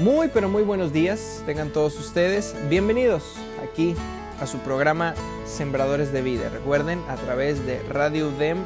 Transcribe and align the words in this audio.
Muy 0.00 0.28
pero 0.28 0.48
muy 0.48 0.62
buenos 0.62 0.94
días, 0.94 1.42
tengan 1.44 1.74
todos 1.74 1.98
ustedes. 1.98 2.54
Bienvenidos 2.70 3.34
aquí 3.62 3.94
a 4.40 4.46
su 4.46 4.56
programa 4.60 5.14
Sembradores 5.44 6.10
de 6.10 6.22
Vida. 6.22 6.48
Recuerden 6.48 7.00
a 7.06 7.16
través 7.16 7.66
de 7.66 7.82
Radio 7.82 8.28
UDEM 8.28 8.64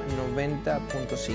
90.5. 0.65 1.35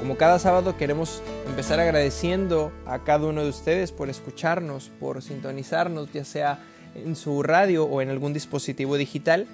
Como 0.00 0.16
cada 0.16 0.40
sábado 0.40 0.76
queremos 0.76 1.22
empezar 1.46 1.78
agradeciendo 1.78 2.72
a 2.86 3.04
cada 3.04 3.28
uno 3.28 3.44
de 3.44 3.50
ustedes 3.50 3.92
por 3.92 4.10
escucharnos, 4.10 4.90
por 4.98 5.22
sintonizarnos, 5.22 6.12
ya 6.12 6.24
sea 6.24 6.58
en 6.96 7.14
su 7.14 7.44
radio 7.44 7.84
o 7.84 8.02
en 8.02 8.10
algún 8.10 8.32
dispositivo 8.32 8.96
digital. 8.96 9.46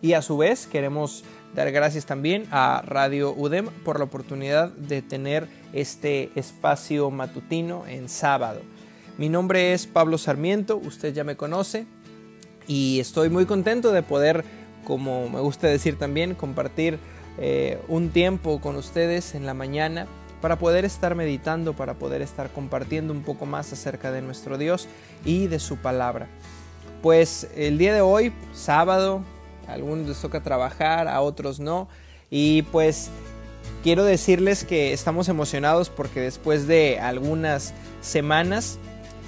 Y 0.00 0.14
a 0.14 0.22
su 0.22 0.38
vez 0.38 0.66
queremos 0.66 1.22
dar 1.54 1.70
gracias 1.70 2.06
también 2.06 2.46
a 2.50 2.82
Radio 2.86 3.34
UDEM 3.34 3.66
por 3.84 3.98
la 3.98 4.06
oportunidad 4.06 4.70
de 4.70 5.02
tener 5.02 5.48
este 5.74 6.30
espacio 6.34 7.10
matutino 7.10 7.86
en 7.86 8.08
sábado. 8.08 8.62
Mi 9.18 9.28
nombre 9.28 9.72
es 9.72 9.88
Pablo 9.88 10.16
Sarmiento, 10.16 10.76
usted 10.76 11.12
ya 11.12 11.24
me 11.24 11.36
conoce 11.36 11.86
y 12.68 13.00
estoy 13.00 13.30
muy 13.30 13.46
contento 13.46 13.90
de 13.90 14.04
poder, 14.04 14.44
como 14.84 15.28
me 15.28 15.40
gusta 15.40 15.66
decir 15.66 15.98
también, 15.98 16.36
compartir 16.36 17.00
eh, 17.36 17.80
un 17.88 18.10
tiempo 18.10 18.60
con 18.60 18.76
ustedes 18.76 19.34
en 19.34 19.44
la 19.44 19.54
mañana 19.54 20.06
para 20.40 20.56
poder 20.60 20.84
estar 20.84 21.16
meditando, 21.16 21.72
para 21.72 21.94
poder 21.94 22.22
estar 22.22 22.52
compartiendo 22.52 23.12
un 23.12 23.24
poco 23.24 23.44
más 23.44 23.72
acerca 23.72 24.12
de 24.12 24.22
nuestro 24.22 24.56
Dios 24.56 24.86
y 25.24 25.48
de 25.48 25.58
su 25.58 25.78
palabra. 25.78 26.28
Pues 27.02 27.48
el 27.56 27.76
día 27.76 27.92
de 27.92 28.02
hoy, 28.02 28.32
sábado, 28.54 29.24
a 29.66 29.72
algunos 29.72 30.06
les 30.06 30.20
toca 30.20 30.44
trabajar, 30.44 31.08
a 31.08 31.20
otros 31.22 31.58
no, 31.58 31.88
y 32.30 32.62
pues 32.62 33.10
quiero 33.82 34.04
decirles 34.04 34.62
que 34.62 34.92
estamos 34.92 35.28
emocionados 35.28 35.90
porque 35.90 36.20
después 36.20 36.68
de 36.68 37.00
algunas 37.00 37.74
semanas 38.00 38.78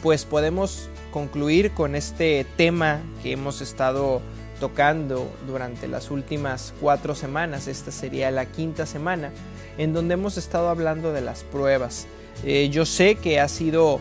pues 0.02 0.24
podemos 0.24 0.88
concluir 1.12 1.72
con 1.72 1.94
este 1.94 2.46
tema 2.56 3.00
que 3.22 3.32
hemos 3.32 3.60
estado 3.60 4.22
tocando 4.60 5.28
durante 5.46 5.88
las 5.88 6.10
últimas 6.10 6.74
cuatro 6.80 7.14
semanas. 7.14 7.66
Esta 7.66 7.90
sería 7.90 8.30
la 8.30 8.46
quinta 8.46 8.86
semana 8.86 9.30
en 9.78 9.92
donde 9.92 10.14
hemos 10.14 10.36
estado 10.36 10.68
hablando 10.68 11.12
de 11.12 11.22
las 11.22 11.42
pruebas. 11.44 12.06
Eh, 12.44 12.68
yo 12.70 12.86
sé 12.86 13.16
que 13.16 13.40
ha 13.40 13.48
sido 13.48 14.00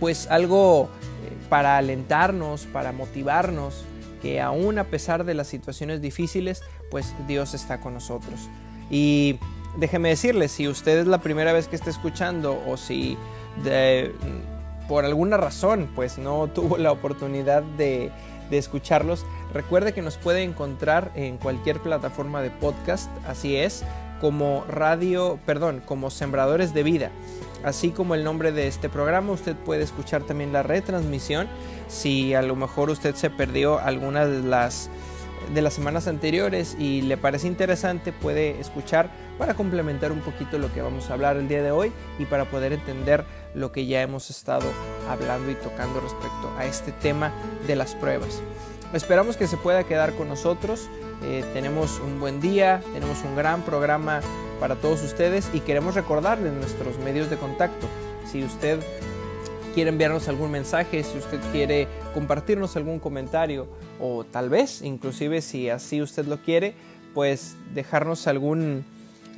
pues 0.00 0.28
algo 0.28 0.84
eh, 0.84 1.36
para 1.48 1.76
alentarnos, 1.76 2.66
para 2.66 2.92
motivarnos, 2.92 3.84
que 4.22 4.40
aún 4.40 4.78
a 4.78 4.84
pesar 4.84 5.24
de 5.24 5.34
las 5.34 5.48
situaciones 5.48 6.00
difíciles, 6.00 6.62
pues 6.90 7.14
Dios 7.26 7.54
está 7.54 7.80
con 7.80 7.94
nosotros. 7.94 8.48
Y 8.90 9.38
déjeme 9.76 10.10
decirle, 10.10 10.48
si 10.48 10.68
usted 10.68 10.98
es 10.98 11.06
la 11.06 11.18
primera 11.18 11.52
vez 11.52 11.68
que 11.68 11.76
está 11.76 11.90
escuchando 11.90 12.62
o 12.66 12.76
si 12.76 13.16
de, 13.64 14.12
por 14.88 15.04
alguna 15.04 15.36
razón 15.36 15.88
pues 15.94 16.18
no 16.18 16.48
tuvo 16.54 16.78
la 16.78 16.92
oportunidad 16.92 17.62
de, 17.62 18.10
escucharlos, 18.50 19.26
recuerde 19.52 19.92
que 19.92 20.02
nos 20.02 20.16
puede 20.16 20.42
encontrar 20.42 21.10
en 21.14 21.36
cualquier 21.36 21.80
plataforma 21.80 22.42
de 22.42 22.50
podcast, 22.50 23.10
así 23.26 23.56
es, 23.56 23.84
como 24.20 24.64
radio, 24.68 25.38
perdón, 25.44 25.82
como 25.84 26.10
Sembradores 26.10 26.72
de 26.72 26.82
Vida. 26.84 27.10
Así 27.64 27.90
como 27.90 28.14
el 28.14 28.22
nombre 28.22 28.52
de 28.52 28.68
este 28.68 28.88
programa, 28.88 29.32
usted 29.32 29.56
puede 29.56 29.82
escuchar 29.82 30.22
también 30.22 30.52
la 30.52 30.62
retransmisión. 30.62 31.48
Si 31.88 32.34
a 32.34 32.42
lo 32.42 32.54
mejor 32.54 32.90
usted 32.90 33.16
se 33.16 33.28
perdió 33.28 33.80
alguna 33.80 34.26
de 34.26 34.42
las 34.42 34.88
de 35.54 35.62
las 35.62 35.74
semanas 35.74 36.08
anteriores 36.08 36.76
y 36.78 37.02
le 37.02 37.16
parece 37.16 37.46
interesante, 37.46 38.12
puede 38.12 38.60
escuchar 38.60 39.10
para 39.38 39.54
complementar 39.54 40.12
un 40.12 40.20
poquito 40.20 40.58
lo 40.58 40.72
que 40.72 40.82
vamos 40.82 41.10
a 41.10 41.14
hablar 41.14 41.36
el 41.36 41.48
día 41.48 41.62
de 41.62 41.70
hoy 41.70 41.92
y 42.18 42.24
para 42.24 42.46
poder 42.46 42.72
entender 42.72 43.24
lo 43.56 43.72
que 43.72 43.86
ya 43.86 44.02
hemos 44.02 44.30
estado 44.30 44.66
hablando 45.08 45.50
y 45.50 45.54
tocando 45.54 46.00
respecto 46.00 46.52
a 46.58 46.66
este 46.66 46.92
tema 46.92 47.32
de 47.66 47.74
las 47.74 47.94
pruebas. 47.94 48.40
Esperamos 48.92 49.36
que 49.36 49.48
se 49.48 49.56
pueda 49.56 49.84
quedar 49.84 50.14
con 50.14 50.28
nosotros. 50.28 50.88
Eh, 51.24 51.44
tenemos 51.52 51.98
un 51.98 52.20
buen 52.20 52.40
día, 52.40 52.82
tenemos 52.92 53.22
un 53.24 53.34
gran 53.34 53.62
programa 53.62 54.20
para 54.60 54.76
todos 54.76 55.02
ustedes 55.02 55.48
y 55.52 55.60
queremos 55.60 55.94
recordarles 55.94 56.52
nuestros 56.52 56.98
medios 56.98 57.30
de 57.30 57.36
contacto. 57.36 57.88
Si 58.30 58.44
usted 58.44 58.78
quiere 59.74 59.90
enviarnos 59.90 60.28
algún 60.28 60.50
mensaje, 60.50 61.02
si 61.02 61.18
usted 61.18 61.40
quiere 61.52 61.88
compartirnos 62.14 62.76
algún 62.76 62.98
comentario 62.98 63.66
o 64.00 64.24
tal 64.24 64.48
vez, 64.48 64.82
inclusive 64.82 65.40
si 65.40 65.68
así 65.70 66.00
usted 66.00 66.26
lo 66.26 66.38
quiere, 66.38 66.74
pues 67.14 67.56
dejarnos 67.74 68.26
algún, 68.26 68.84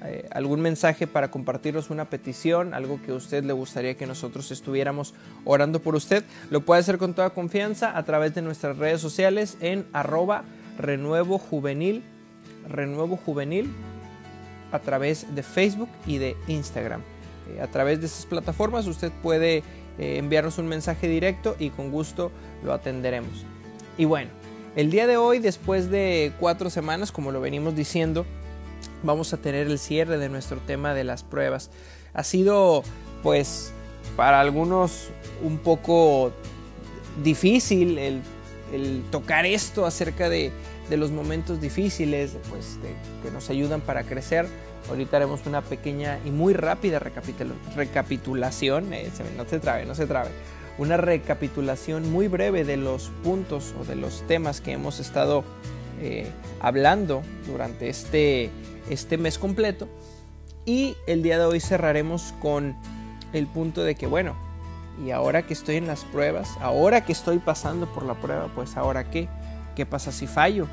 eh, 0.04 0.28
algún 0.30 0.60
mensaje 0.60 1.06
para 1.06 1.30
compartirnos 1.30 1.90
una 1.90 2.04
petición, 2.04 2.72
algo 2.72 3.00
que 3.02 3.10
a 3.10 3.14
usted 3.14 3.42
le 3.44 3.52
gustaría 3.52 3.96
que 3.96 4.06
nosotros 4.06 4.50
estuviéramos 4.50 5.14
orando 5.44 5.80
por 5.80 5.96
usted, 5.96 6.24
lo 6.50 6.60
puede 6.60 6.80
hacer 6.80 6.98
con 6.98 7.14
toda 7.14 7.30
confianza 7.30 7.96
a 7.96 8.04
través 8.04 8.34
de 8.34 8.42
nuestras 8.42 8.78
redes 8.78 9.00
sociales 9.00 9.56
en 9.60 9.86
arroba 9.92 10.44
renuevo 10.78 11.38
juvenil, 11.38 12.04
renuevo 12.68 13.16
juvenil 13.16 13.72
a 14.70 14.78
través 14.78 15.34
de 15.34 15.42
Facebook 15.42 15.88
y 16.06 16.18
de 16.18 16.36
Instagram. 16.46 17.00
Eh, 17.50 17.60
a 17.60 17.66
través 17.66 18.00
de 18.00 18.06
esas 18.06 18.26
plataformas 18.26 18.86
usted 18.86 19.10
puede 19.22 19.64
eh, 19.98 20.18
enviarnos 20.18 20.58
un 20.58 20.68
mensaje 20.68 21.08
directo 21.08 21.56
y 21.58 21.70
con 21.70 21.90
gusto 21.90 22.30
lo 22.62 22.72
atenderemos. 22.72 23.44
Y 23.96 24.04
bueno, 24.04 24.30
el 24.76 24.92
día 24.92 25.08
de 25.08 25.16
hoy, 25.16 25.40
después 25.40 25.90
de 25.90 26.32
cuatro 26.38 26.70
semanas, 26.70 27.10
como 27.10 27.32
lo 27.32 27.40
venimos 27.40 27.74
diciendo, 27.74 28.24
vamos 29.02 29.32
a 29.32 29.36
tener 29.36 29.66
el 29.66 29.78
cierre 29.78 30.18
de 30.18 30.28
nuestro 30.28 30.58
tema 30.58 30.94
de 30.94 31.04
las 31.04 31.22
pruebas. 31.22 31.70
Ha 32.14 32.24
sido, 32.24 32.82
pues, 33.22 33.72
para 34.16 34.40
algunos 34.40 35.08
un 35.42 35.58
poco 35.58 36.32
difícil 37.22 37.98
el, 37.98 38.22
tocar 39.10 39.46
esto 39.46 39.86
acerca 39.86 40.28
de, 40.28 40.52
los 40.90 41.10
momentos 41.10 41.60
difíciles, 41.60 42.36
pues, 42.48 42.78
que 43.22 43.30
nos 43.30 43.50
ayudan 43.50 43.80
para 43.80 44.04
crecer 44.04 44.46
Ahorita 44.88 45.18
haremos 45.18 45.44
una 45.46 45.60
pequeña 45.60 46.18
y 46.24 46.30
muy 46.30 46.54
rápida 46.54 46.98
recapitulación, 47.76 48.92
eh, 48.94 49.10
no 49.36 49.46
se 49.46 49.60
trabe, 49.60 49.84
no 49.84 49.94
se 49.94 50.06
trabe, 50.06 50.30
una 50.78 50.96
recapitulación 50.96 52.10
muy 52.10 52.28
breve 52.28 52.64
de 52.64 52.78
los 52.78 53.10
puntos 53.22 53.74
o 53.78 53.84
de 53.84 53.96
los 53.96 54.26
temas 54.26 54.60
que 54.62 54.72
hemos 54.72 54.98
estado 54.98 55.44
eh, 56.00 56.26
hablando 56.60 57.22
durante 57.46 57.90
este, 57.90 58.50
este 58.90 59.18
mes 59.18 59.38
completo. 59.38 59.88
Y 60.64 60.96
el 61.06 61.22
día 61.22 61.38
de 61.38 61.44
hoy 61.44 61.60
cerraremos 61.60 62.34
con 62.40 62.76
el 63.32 63.46
punto 63.46 63.82
de 63.82 63.94
que, 63.94 64.06
bueno, 64.06 64.36
y 65.04 65.10
ahora 65.10 65.46
que 65.46 65.54
estoy 65.54 65.76
en 65.76 65.86
las 65.86 66.04
pruebas, 66.04 66.48
ahora 66.60 67.04
que 67.04 67.12
estoy 67.12 67.38
pasando 67.38 67.86
por 67.86 68.04
la 68.04 68.14
prueba, 68.14 68.50
pues 68.54 68.76
ahora 68.76 69.10
qué, 69.10 69.28
qué 69.76 69.86
pasa 69.86 70.12
si 70.12 70.26
fallo, 70.26 70.66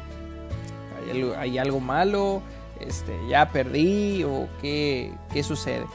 hay 1.37 1.57
algo 1.57 1.79
malo, 1.79 2.41
este, 2.79 3.13
ya 3.29 3.51
perdí 3.51 4.23
o 4.23 4.47
qué, 4.61 5.13
qué 5.31 5.43
sucede. 5.43 5.85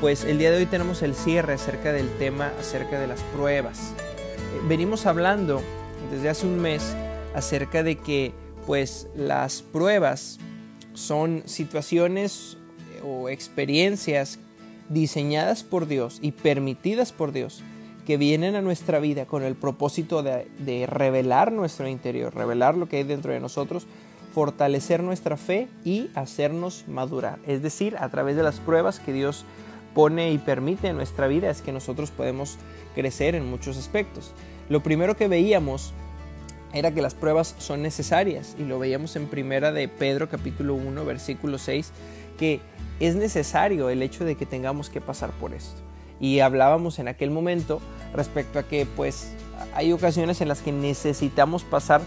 Pues 0.00 0.24
el 0.24 0.38
día 0.38 0.50
de 0.50 0.58
hoy 0.58 0.66
tenemos 0.66 1.02
el 1.02 1.14
cierre 1.14 1.54
acerca 1.54 1.92
del 1.92 2.10
tema, 2.18 2.52
acerca 2.60 2.98
de 3.00 3.06
las 3.06 3.22
pruebas. 3.34 3.94
Eh, 3.98 4.60
venimos 4.68 5.06
hablando 5.06 5.62
desde 6.10 6.28
hace 6.28 6.46
un 6.46 6.60
mes 6.60 6.94
acerca 7.34 7.82
de 7.82 7.96
que 7.96 8.34
pues 8.66 9.08
las 9.14 9.62
pruebas 9.62 10.38
son 10.96 11.42
situaciones 11.46 12.56
eh, 12.94 13.02
o 13.04 13.28
experiencias 13.28 14.38
diseñadas 14.88 15.64
por 15.64 15.86
Dios 15.86 16.18
y 16.22 16.32
permitidas 16.32 17.12
por 17.12 17.32
Dios 17.32 17.62
que 18.06 18.16
vienen 18.16 18.54
a 18.54 18.62
nuestra 18.62 19.00
vida 19.00 19.26
con 19.26 19.42
el 19.42 19.56
propósito 19.56 20.22
de, 20.22 20.48
de 20.58 20.86
revelar 20.86 21.50
nuestro 21.50 21.88
interior, 21.88 22.34
revelar 22.34 22.76
lo 22.76 22.88
que 22.88 22.98
hay 22.98 23.04
dentro 23.04 23.32
de 23.32 23.40
nosotros 23.40 23.86
fortalecer 24.36 25.02
nuestra 25.02 25.38
fe 25.38 25.66
y 25.82 26.10
hacernos 26.14 26.84
madurar. 26.88 27.38
Es 27.46 27.62
decir, 27.62 27.96
a 27.98 28.10
través 28.10 28.36
de 28.36 28.42
las 28.42 28.60
pruebas 28.60 29.00
que 29.00 29.14
Dios 29.14 29.46
pone 29.94 30.30
y 30.30 30.36
permite 30.36 30.88
en 30.88 30.96
nuestra 30.96 31.26
vida 31.26 31.48
es 31.48 31.62
que 31.62 31.72
nosotros 31.72 32.10
podemos 32.10 32.58
crecer 32.94 33.34
en 33.34 33.48
muchos 33.48 33.78
aspectos. 33.78 34.32
Lo 34.68 34.82
primero 34.82 35.16
que 35.16 35.26
veíamos 35.26 35.94
era 36.72 36.92
que 36.92 37.02
las 37.02 37.14
pruebas 37.14 37.54
son 37.58 37.82
necesarias 37.82 38.56
y 38.58 38.64
lo 38.64 38.78
veíamos 38.78 39.16
en 39.16 39.26
primera 39.26 39.72
de 39.72 39.88
Pedro 39.88 40.28
capítulo 40.28 40.74
1 40.74 41.04
versículo 41.04 41.58
6 41.58 41.92
que 42.38 42.60
es 43.00 43.14
necesario 43.14 43.90
el 43.90 44.02
hecho 44.02 44.24
de 44.24 44.36
que 44.36 44.46
tengamos 44.46 44.90
que 44.90 45.00
pasar 45.00 45.30
por 45.30 45.54
esto. 45.54 45.80
Y 46.18 46.40
hablábamos 46.40 46.98
en 46.98 47.08
aquel 47.08 47.30
momento 47.30 47.80
respecto 48.14 48.58
a 48.58 48.62
que 48.62 48.86
pues 48.86 49.32
hay 49.74 49.92
ocasiones 49.92 50.40
en 50.40 50.48
las 50.48 50.62
que 50.62 50.72
necesitamos 50.72 51.64
pasar 51.64 52.00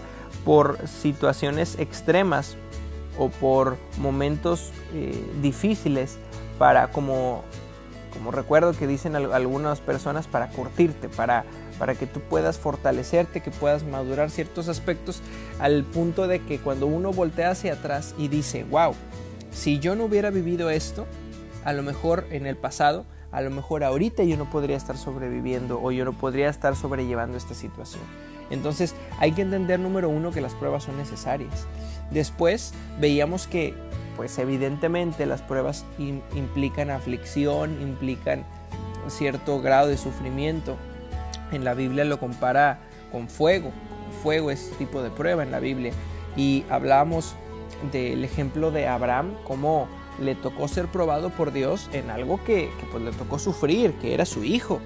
por 0.44 0.78
situaciones 0.88 1.78
extremas 1.78 2.56
o 3.18 3.28
por 3.28 3.76
momentos 3.98 4.72
eh, 4.94 5.14
difíciles 5.42 6.18
para 6.58 6.88
como, 6.88 7.42
como 8.12 8.30
recuerdo 8.30 8.72
que 8.72 8.86
dicen 8.86 9.14
algunas 9.16 9.80
personas 9.80 10.26
para 10.26 10.48
curtirte, 10.48 11.08
para, 11.08 11.44
para 11.80 11.94
que 11.94 12.06
tú 12.06 12.20
puedas 12.20 12.58
fortalecerte, 12.58 13.40
que 13.40 13.50
puedas 13.50 13.84
madurar 13.84 14.30
ciertos 14.30 14.68
aspectos 14.68 15.22
al 15.58 15.82
punto 15.84 16.28
de 16.28 16.44
que 16.44 16.58
cuando 16.58 16.86
uno 16.86 17.10
voltea 17.10 17.50
hacia 17.50 17.72
atrás 17.72 18.14
y 18.18 18.28
dice, 18.28 18.64
wow, 18.64 18.94
si 19.50 19.78
yo 19.78 19.96
no 19.96 20.04
hubiera 20.04 20.28
vivido 20.28 20.68
esto, 20.68 21.06
a 21.64 21.72
lo 21.72 21.82
mejor 21.82 22.26
en 22.30 22.46
el 22.46 22.58
pasado, 22.58 23.06
a 23.32 23.40
lo 23.40 23.50
mejor 23.50 23.82
ahorita 23.82 24.24
yo 24.24 24.36
no 24.36 24.50
podría 24.50 24.76
estar 24.76 24.98
sobreviviendo 24.98 25.80
o 25.82 25.90
yo 25.90 26.04
no 26.04 26.12
podría 26.12 26.50
estar 26.50 26.76
sobrellevando 26.76 27.38
esta 27.38 27.54
situación. 27.54 28.02
Entonces 28.50 28.94
hay 29.18 29.32
que 29.32 29.40
entender 29.40 29.80
número 29.80 30.10
uno 30.10 30.32
que 30.32 30.42
las 30.42 30.54
pruebas 30.54 30.84
son 30.84 30.98
necesarias. 30.98 31.66
Después 32.10 32.74
veíamos 33.00 33.46
que 33.46 33.74
pues 34.18 34.38
evidentemente 34.38 35.24
las 35.24 35.40
pruebas 35.40 35.86
implican 35.98 36.90
aflicción, 36.90 37.80
implican 37.80 38.44
cierto 39.08 39.62
grado 39.62 39.88
de 39.88 39.96
sufrimiento. 39.96 40.76
En 41.52 41.64
la 41.64 41.74
Biblia 41.74 42.04
lo 42.04 42.18
compara 42.18 42.80
con 43.12 43.28
fuego. 43.28 43.70
Fuego 44.22 44.50
es 44.50 44.72
tipo 44.78 45.02
de 45.02 45.10
prueba 45.10 45.42
en 45.42 45.50
la 45.50 45.60
Biblia. 45.60 45.92
Y 46.36 46.64
hablamos 46.70 47.34
del 47.92 48.24
ejemplo 48.24 48.70
de 48.70 48.86
Abraham, 48.86 49.34
como 49.44 49.88
le 50.20 50.34
tocó 50.34 50.68
ser 50.68 50.86
probado 50.88 51.30
por 51.30 51.52
Dios 51.52 51.88
en 51.92 52.10
algo 52.10 52.42
que, 52.44 52.70
pues 52.90 53.02
le 53.02 53.12
tocó 53.12 53.38
sufrir, 53.38 53.94
que 53.94 54.14
era 54.14 54.24
su 54.26 54.44
hijo. 54.44 54.80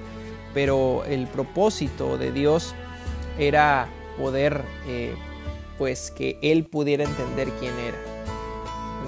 Pero 0.53 1.05
el 1.05 1.27
propósito 1.27 2.17
de 2.17 2.33
Dios 2.33 2.75
era 3.39 3.89
poder, 4.17 4.63
eh, 4.87 5.15
pues 5.77 6.11
que 6.13 6.39
él 6.41 6.65
pudiera 6.65 7.05
entender 7.05 7.49
quién 7.59 7.75
era. 7.79 7.97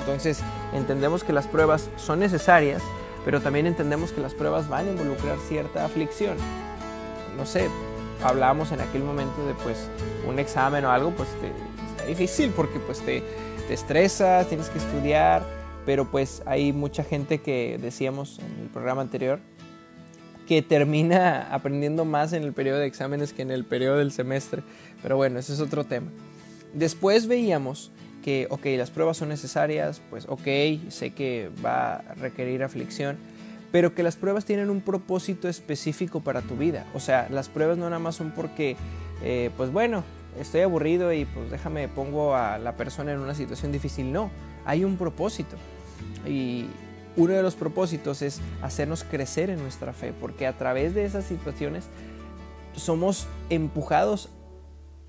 Entonces 0.01 0.41
entendemos 0.75 1.25
que 1.25 1.33
las 1.33 1.47
pruebas 1.47 1.89
son 1.97 2.19
necesarias, 2.19 2.83
pero 3.25 3.41
también 3.41 3.67
entendemos 3.67 4.13
que 4.13 4.21
las 4.21 4.35
pruebas 4.35 4.69
van 4.69 4.87
a 4.87 4.91
involucrar 4.91 5.39
cierta 5.49 5.85
aflicción. 5.85 6.37
No 7.37 7.47
sé, 7.47 7.69
hablábamos 8.23 8.73
en 8.73 8.81
aquel 8.81 9.03
momento 9.03 9.47
de 9.47 9.55
pues 9.55 9.89
un 10.29 10.39
examen 10.39 10.85
o 10.85 10.91
algo, 10.91 11.11
pues 11.11 11.29
te, 11.41 11.49
está 11.91 12.07
difícil 12.07 12.51
porque 12.51 12.79
pues 12.81 13.01
te, 13.01 13.23
te 13.69 13.75
estresas, 13.75 14.49
tienes 14.49 14.69
que 14.69 14.79
estudiar, 14.79 15.45
pero 15.85 16.11
pues 16.11 16.43
hay 16.47 16.73
mucha 16.73 17.05
gente 17.05 17.41
que 17.41 17.79
decíamos 17.81 18.39
en 18.39 18.63
el 18.63 18.69
programa 18.69 19.03
anterior 19.03 19.39
que 20.47 20.63
termina 20.63 21.53
aprendiendo 21.53 22.05
más 22.05 22.33
en 22.33 22.45
el 22.45 22.53
periodo 22.53 22.79
de 22.79 22.87
exámenes 22.87 23.33
que 23.33 23.43
en 23.43 23.51
el 23.51 23.65
periodo 23.65 23.99
del 23.99 24.13
semestre. 24.13 24.63
Pero 25.03 25.17
bueno, 25.17 25.39
ese 25.39 25.53
es 25.53 25.61
otro 25.61 25.85
tema. 25.85 26.11
Después 26.73 27.27
veíamos 27.27 27.91
que, 28.23 28.47
ok, 28.51 28.67
las 28.77 28.91
pruebas 28.91 29.17
son 29.17 29.29
necesarias, 29.29 30.01
pues 30.11 30.27
ok, 30.29 30.47
sé 30.89 31.11
que 31.15 31.51
va 31.65 31.97
a 31.97 32.15
requerir 32.15 32.63
aflicción, 32.63 33.19
pero 33.73 33.95
que 33.95 34.03
las 34.03 34.17
pruebas 34.17 34.45
tienen 34.45 34.71
un 34.71 34.81
propósito 34.81 35.49
específico 35.49 36.21
para 36.21 36.43
tu 36.43 36.57
vida. 36.57 36.87
O 36.95 37.01
sea, 37.01 37.29
las 37.31 37.49
pruebas 37.49 37.79
no 37.79 37.85
nada 37.85 37.99
más 37.99 38.17
son 38.17 38.31
porque, 38.31 38.77
eh, 39.23 39.51
pues 39.57 39.73
bueno, 39.73 40.05
estoy 40.41 40.63
aburrido 40.63 41.13
y 41.13 41.25
pues 41.25 41.51
déjame 41.51 41.89
pongo 41.89 42.35
a 42.35 42.59
la 42.59 42.77
persona 42.77 43.13
en 43.13 43.19
una 43.19 43.35
situación 43.35 43.73
difícil. 43.73 44.13
No, 44.13 44.31
hay 44.65 44.85
un 44.85 44.97
propósito. 44.97 45.57
Y 46.27 46.67
uno 47.17 47.33
de 47.33 47.43
los 47.43 47.55
propósitos 47.55 48.23
es 48.23 48.41
hacernos 48.63 49.05
crecer 49.05 49.51
en 49.51 49.59
nuestra 49.59 49.93
fe, 49.93 50.13
porque 50.13 50.47
a 50.47 50.57
través 50.57 50.95
de 50.95 51.05
esas 51.05 51.25
situaciones 51.25 51.85
somos 52.75 53.27
empujados 53.49 54.29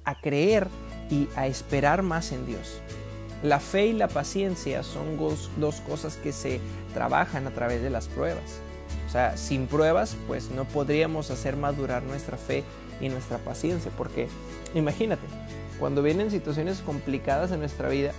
a 0.06 0.20
creer 0.20 0.68
y 1.10 1.28
a 1.36 1.48
esperar 1.48 2.02
más 2.02 2.32
en 2.32 2.46
Dios. 2.46 2.82
La 3.44 3.60
fe 3.60 3.88
y 3.88 3.94
la 3.94 4.08
paciencia 4.08 4.82
son 4.84 5.18
dos, 5.18 5.82
cosas 5.82 6.18
que 6.18 6.32
se 6.32 6.60
trabajan 6.94 7.46
a 7.46 7.52
través 7.52 7.82
de 7.82 7.90
las 7.90 8.08
pruebas. 8.08 8.60
O 9.08 9.12
sea, 9.12 9.38
sin 9.38 9.68
pruebas, 9.68 10.18
pues 10.28 10.50
no 10.50 10.66
podríamos 10.66 11.30
hacer 11.30 11.56
madurar 11.56 12.04
nuestra 12.04 12.38
fe 12.38 12.64
y 13.00 13.10
nuestra 13.10 13.38
paciencia, 13.38 13.92
porque 13.96 14.28
imagínate, 14.74 15.22
cuando 15.80 16.02
vienen 16.02 16.32
situaciones 16.32 16.80
complicadas 16.80 17.52
en 17.52 17.60
nuestra 17.60 17.90
vida, 17.90 18.12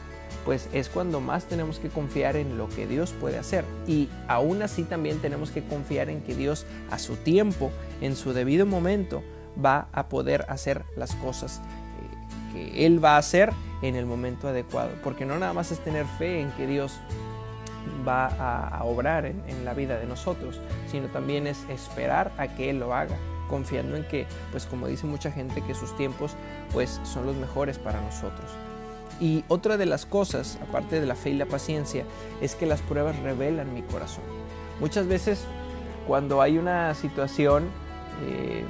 pues 0.44 0.69
es 0.73 0.88
cuando 0.88 1.21
más 1.21 1.47
tenemos 1.47 1.79
que 1.79 1.88
confiar 1.88 2.37
en 2.37 2.56
lo 2.56 2.69
que 2.69 2.87
Dios 2.87 3.12
puede 3.21 3.38
hacer. 3.38 3.64
Y 3.87 4.09
aún 4.29 4.62
así 4.62 4.85
también 4.85 5.19
tenemos 5.19 5.50
que 5.50 5.64
confiar 5.64 6.09
en 6.09 6.21
que 6.23 6.35
Dios 6.35 6.64
a 6.91 6.99
su 6.99 7.17
tiempo, 7.17 7.71
en 8.00 8.14
su 8.14 8.32
debido 8.32 8.64
momento, 8.64 9.23
va 9.62 9.88
a 9.93 10.09
poder 10.09 10.47
hacer 10.49 10.85
las 10.97 11.14
cosas 11.17 11.61
que 12.53 12.87
Él 12.87 13.03
va 13.03 13.15
a 13.15 13.19
hacer 13.19 13.53
en 13.83 13.97
el 13.97 14.06
momento 14.06 14.49
adecuado. 14.49 14.91
Porque 15.03 15.25
no 15.25 15.39
nada 15.39 15.53
más 15.53 15.71
es 15.73 15.81
tener 15.81 16.06
fe 16.06 16.41
en 16.41 16.50
que 16.53 16.67
Dios 16.67 16.99
va 18.06 18.27
a, 18.27 18.85
obrar 18.85 19.27
en, 19.27 19.65
la 19.65 19.75
vida 19.75 19.99
de 19.99 20.06
nosotros, 20.06 20.61
sino 20.91 21.09
también 21.09 21.47
es 21.47 21.65
esperar 21.69 22.33
a 22.39 22.49
que 22.49 22.71
Él 22.71 22.79
lo 22.79 22.95
haga, 22.95 23.17
confiando 23.49 23.97
en 23.97 24.05
que, 24.05 24.27
pues 24.50 24.67
como 24.67 24.87
dice 24.87 25.06
mucha 25.06 25.31
gente, 25.31 25.62
que 25.62 25.75
sus 25.75 25.97
tiempos 25.97 26.35
pues 26.73 27.00
son 27.05 27.27
los 27.27 27.37
mejores 27.37 27.79
para 27.79 28.00
nosotros. 28.00 28.50
Y 29.21 29.45
otra 29.49 29.77
de 29.77 29.87
las 29.87 30.06
cosas, 30.06 30.59
aparte 30.69 31.00
de 31.00 31.06
la 31.06 31.17
fe 31.17 31.31
y 31.31 31.35
la 31.35 31.47
paciencia, 31.47 32.05
es 32.41 32.55
que 32.55 32.67
las 32.67 32.81
pruebas 32.83 33.19
revelan 33.19 33.75
mi 33.75 33.83
corazón. 33.83 34.25
Muchas 34.81 35.09
veces 35.09 35.45
cuando 36.06 36.41
hay 36.41 36.56
una 36.56 36.95
situación 36.95 37.69
eh, 38.23 38.65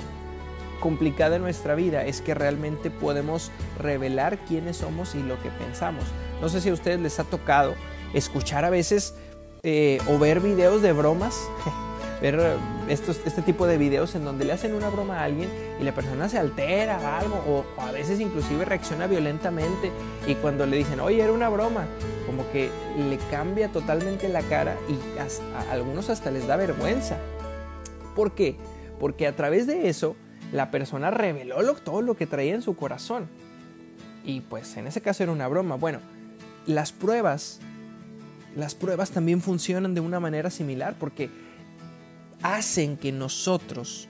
complicada 0.81 1.37
en 1.37 1.43
nuestra 1.43 1.75
vida 1.75 2.05
es 2.05 2.21
que 2.21 2.35
realmente 2.35 2.91
podemos 2.91 3.51
revelar 3.79 4.39
quiénes 4.45 4.79
somos 4.79 5.15
y 5.15 5.23
lo 5.23 5.41
que 5.43 5.51
pensamos. 5.51 6.05
No 6.41 6.49
sé 6.49 6.61
si 6.61 6.69
a 6.69 6.73
ustedes 6.73 7.01
les 7.01 7.19
ha 7.21 7.25
tocado 7.25 7.75
escuchar 8.15 8.65
a 8.65 8.71
veces 8.71 9.15
eh, 9.63 9.99
o 10.09 10.19
ver 10.19 10.41
videos 10.41 10.83
de 10.83 10.93
bromas 10.93 11.37
ver 12.21 12.39
eh, 12.41 12.57
este 12.89 13.43
tipo 13.43 13.67
de 13.67 13.79
videos 13.79 14.15
en 14.15 14.25
donde 14.25 14.45
le 14.45 14.53
hacen 14.53 14.75
una 14.75 14.89
broma 14.89 15.21
a 15.21 15.25
alguien 15.25 15.49
y 15.81 15.85
la 15.85 15.93
persona 15.93 16.29
se 16.29 16.39
altera 16.39 17.19
algo 17.19 17.37
o, 17.47 17.81
a 17.81 17.93
veces 17.93 18.21
inclusive 18.21 18.65
reacciona 18.65 19.07
violentamente 19.07 19.91
y 20.27 20.35
cuando 20.37 20.67
le 20.67 20.79
dicen, 20.79 21.01
oye, 21.01 21.23
era 21.23 21.33
una 21.33 21.49
broma, 21.49 21.87
como 22.27 22.51
que 22.51 22.71
le 22.97 23.19
cambia 23.31 23.69
totalmente 23.69 24.29
la 24.29 24.43
cara 24.43 24.77
y 24.89 25.19
a 25.19 25.73
algunos 25.73 26.11
hasta 26.11 26.31
les 26.31 26.47
da 26.47 26.57
vergüenza. 26.57 27.17
¿Por 28.15 28.33
qué? 28.33 28.57
Porque 28.99 29.27
a 29.27 29.37
través 29.37 29.67
de 29.67 29.89
eso 29.89 30.17
la 30.53 30.71
persona 30.71 31.11
reveló 31.11 31.75
todo 31.75 32.03
lo 32.03 32.17
que 32.17 32.27
traía 32.27 32.55
en 32.55 32.63
su 32.63 32.77
corazón. 32.77 33.29
Y 34.25 34.41
pues 34.41 34.77
en 34.77 34.87
ese 34.87 35.01
caso 35.01 35.23
era 35.23 35.33
una 35.33 35.49
broma. 35.49 35.77
Bueno, 35.77 36.01
las 36.67 36.93
pruebas, 36.93 37.61
las 38.57 38.75
pruebas 38.75 39.11
también 39.11 39.41
funcionan 39.41 39.95
de 39.95 40.01
una 40.01 40.21
manera 40.21 40.51
similar 40.51 40.97
porque 40.99 41.31
hacen 42.43 42.97
que 42.97 43.13
nosotros, 43.13 44.09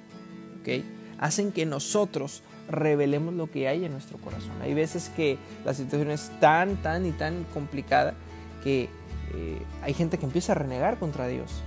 ¿ok? 0.60 0.84
Hacen 1.18 1.52
que 1.52 1.66
nosotros 1.66 2.42
revelemos 2.68 3.34
lo 3.34 3.50
que 3.50 3.68
hay 3.68 3.84
en 3.84 3.92
nuestro 3.92 4.18
corazón. 4.18 4.52
Hay 4.60 4.74
veces 4.74 5.10
que 5.14 5.38
la 5.64 5.74
situación 5.74 6.10
es 6.10 6.30
tan, 6.40 6.76
tan 6.76 7.06
y 7.06 7.12
tan 7.12 7.44
complicada 7.54 8.14
que 8.62 8.88
eh, 9.34 9.62
hay 9.82 9.94
gente 9.94 10.18
que 10.18 10.26
empieza 10.26 10.52
a 10.52 10.54
renegar 10.54 10.98
contra 10.98 11.26
Dios. 11.26 11.62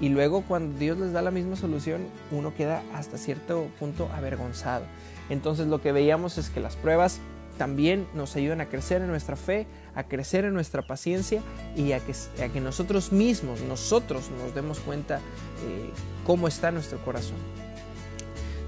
Y 0.00 0.08
luego 0.08 0.42
cuando 0.42 0.78
Dios 0.78 0.98
les 0.98 1.12
da 1.12 1.22
la 1.22 1.30
misma 1.30 1.56
solución, 1.56 2.06
uno 2.30 2.54
queda 2.54 2.82
hasta 2.94 3.16
cierto 3.16 3.68
punto 3.78 4.08
avergonzado. 4.14 4.84
Entonces 5.30 5.66
lo 5.66 5.80
que 5.80 5.92
veíamos 5.92 6.36
es 6.38 6.50
que 6.50 6.60
las 6.60 6.76
pruebas 6.76 7.20
también 7.58 8.06
nos 8.14 8.34
ayudan 8.36 8.60
a 8.60 8.66
crecer 8.66 9.00
en 9.00 9.08
nuestra 9.08 9.36
fe, 9.36 9.66
a 9.94 10.04
crecer 10.04 10.44
en 10.44 10.54
nuestra 10.54 10.82
paciencia 10.82 11.40
y 11.76 11.92
a 11.92 12.00
que, 12.00 12.12
a 12.42 12.48
que 12.48 12.60
nosotros 12.60 13.12
mismos, 13.12 13.60
nosotros 13.60 14.30
nos 14.42 14.54
demos 14.54 14.80
cuenta 14.80 15.18
eh, 15.18 15.90
cómo 16.26 16.48
está 16.48 16.72
nuestro 16.72 16.98
corazón. 17.04 17.36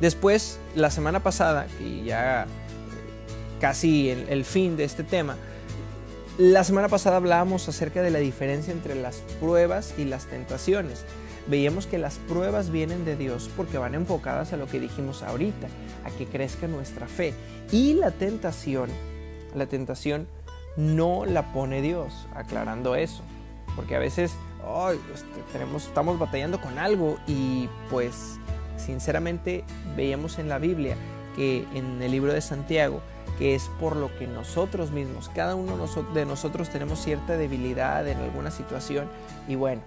Después, 0.01 0.61
la 0.75 0.91
semana 0.91 1.21
pasada, 1.21 1.67
y 1.81 2.05
ya 2.05 2.45
eh, 2.45 2.47
casi 3.61 4.11
el, 4.11 4.29
el 4.29 4.45
fin 4.45 4.77
de 4.77 4.85
este 4.85 5.03
tema, 5.03 5.37
la 6.39 6.65
semana 6.65 6.89
pasada 6.89 7.17
hablábamos 7.17 7.67
acerca 7.69 8.03
de 8.03 8.11
la 8.11 8.19
diferencia 8.19 8.73
entre 8.73 8.95
las 8.95 9.17
pruebas 9.41 9.95
y 9.97 10.05
las 10.05 10.27
tentaciones. 10.27 11.05
Veíamos 11.47 11.87
que 11.87 11.97
las 11.97 12.19
pruebas 12.19 12.71
vienen 12.71 13.05
de 13.05 13.17
Dios 13.17 13.49
porque 13.57 13.79
van 13.79 13.95
enfocadas 13.95 14.53
a 14.53 14.57
lo 14.57 14.67
que 14.67 14.81
dijimos 14.81 15.23
ahorita, 15.23 15.69
a 16.05 16.11
que 16.11 16.27
crezca 16.27 16.67
nuestra 16.67 17.07
fe. 17.07 17.33
Y 17.73 17.95
la 17.95 18.11
tentación, 18.11 18.91
la 19.55 19.67
tentación 19.67 20.27
no 20.77 21.25
la 21.25 21.53
pone 21.53 21.81
Dios, 21.81 22.27
aclarando 22.35 22.97
eso. 22.97 23.23
Porque 23.75 23.97
a 23.97 23.99
veces 23.99 24.33
este, 25.15 25.53
tenemos, 25.53 25.87
estamos 25.87 26.19
batallando 26.19 26.61
con 26.61 26.79
algo 26.79 27.17
y 27.27 27.69
pues 27.91 28.39
sinceramente 28.77 29.65
veíamos 29.97 30.39
en 30.39 30.49
la 30.49 30.59
Biblia 30.59 30.97
que 31.37 31.67
en 31.75 32.03
el 32.03 32.11
libro 32.11 32.33
de 32.33 32.41
Santiago, 32.41 33.01
que 33.39 33.55
es 33.55 33.71
por 33.79 33.95
lo 33.95 34.17
que 34.19 34.27
nosotros 34.27 34.91
mismos, 34.91 35.31
cada 35.35 35.55
uno 35.55 35.77
de 36.15 36.27
nosotros 36.27 36.71
tenemos 36.71 36.99
cierta 36.99 37.37
debilidad 37.37 38.09
en 38.09 38.19
alguna 38.19 38.51
situación 38.51 39.09
y 39.47 39.55
bueno, 39.55 39.83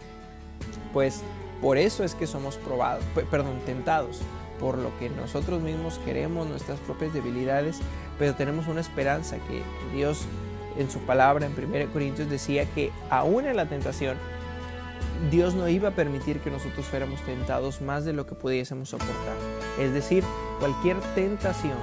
pues 0.93 1.23
por 1.61 1.77
eso 1.77 2.03
es 2.03 2.15
que 2.15 2.27
somos 2.27 2.55
probados, 2.57 3.03
perdón, 3.29 3.59
tentados, 3.65 4.21
por 4.59 4.77
lo 4.77 4.97
que 4.99 5.09
nosotros 5.09 5.61
mismos 5.61 5.99
queremos, 6.05 6.47
nuestras 6.47 6.79
propias 6.79 7.13
debilidades, 7.13 7.79
pero 8.17 8.35
tenemos 8.35 8.67
una 8.67 8.81
esperanza 8.81 9.37
que 9.37 9.63
Dios 9.95 10.25
en 10.77 10.89
su 10.89 10.99
palabra 10.99 11.45
en 11.45 11.53
1 11.53 11.91
Corintios 11.91 12.29
decía 12.29 12.65
que 12.65 12.91
aún 13.09 13.45
en 13.45 13.55
la 13.55 13.67
tentación, 13.67 14.17
Dios 15.31 15.53
no 15.53 15.67
iba 15.67 15.89
a 15.89 15.91
permitir 15.91 16.39
que 16.39 16.49
nosotros 16.49 16.85
fuéramos 16.85 17.21
tentados 17.25 17.81
más 17.81 18.05
de 18.05 18.13
lo 18.13 18.25
que 18.25 18.35
pudiésemos 18.35 18.89
soportar. 18.89 19.35
Es 19.79 19.93
decir, 19.93 20.23
cualquier 20.59 20.97
tentación 21.15 21.77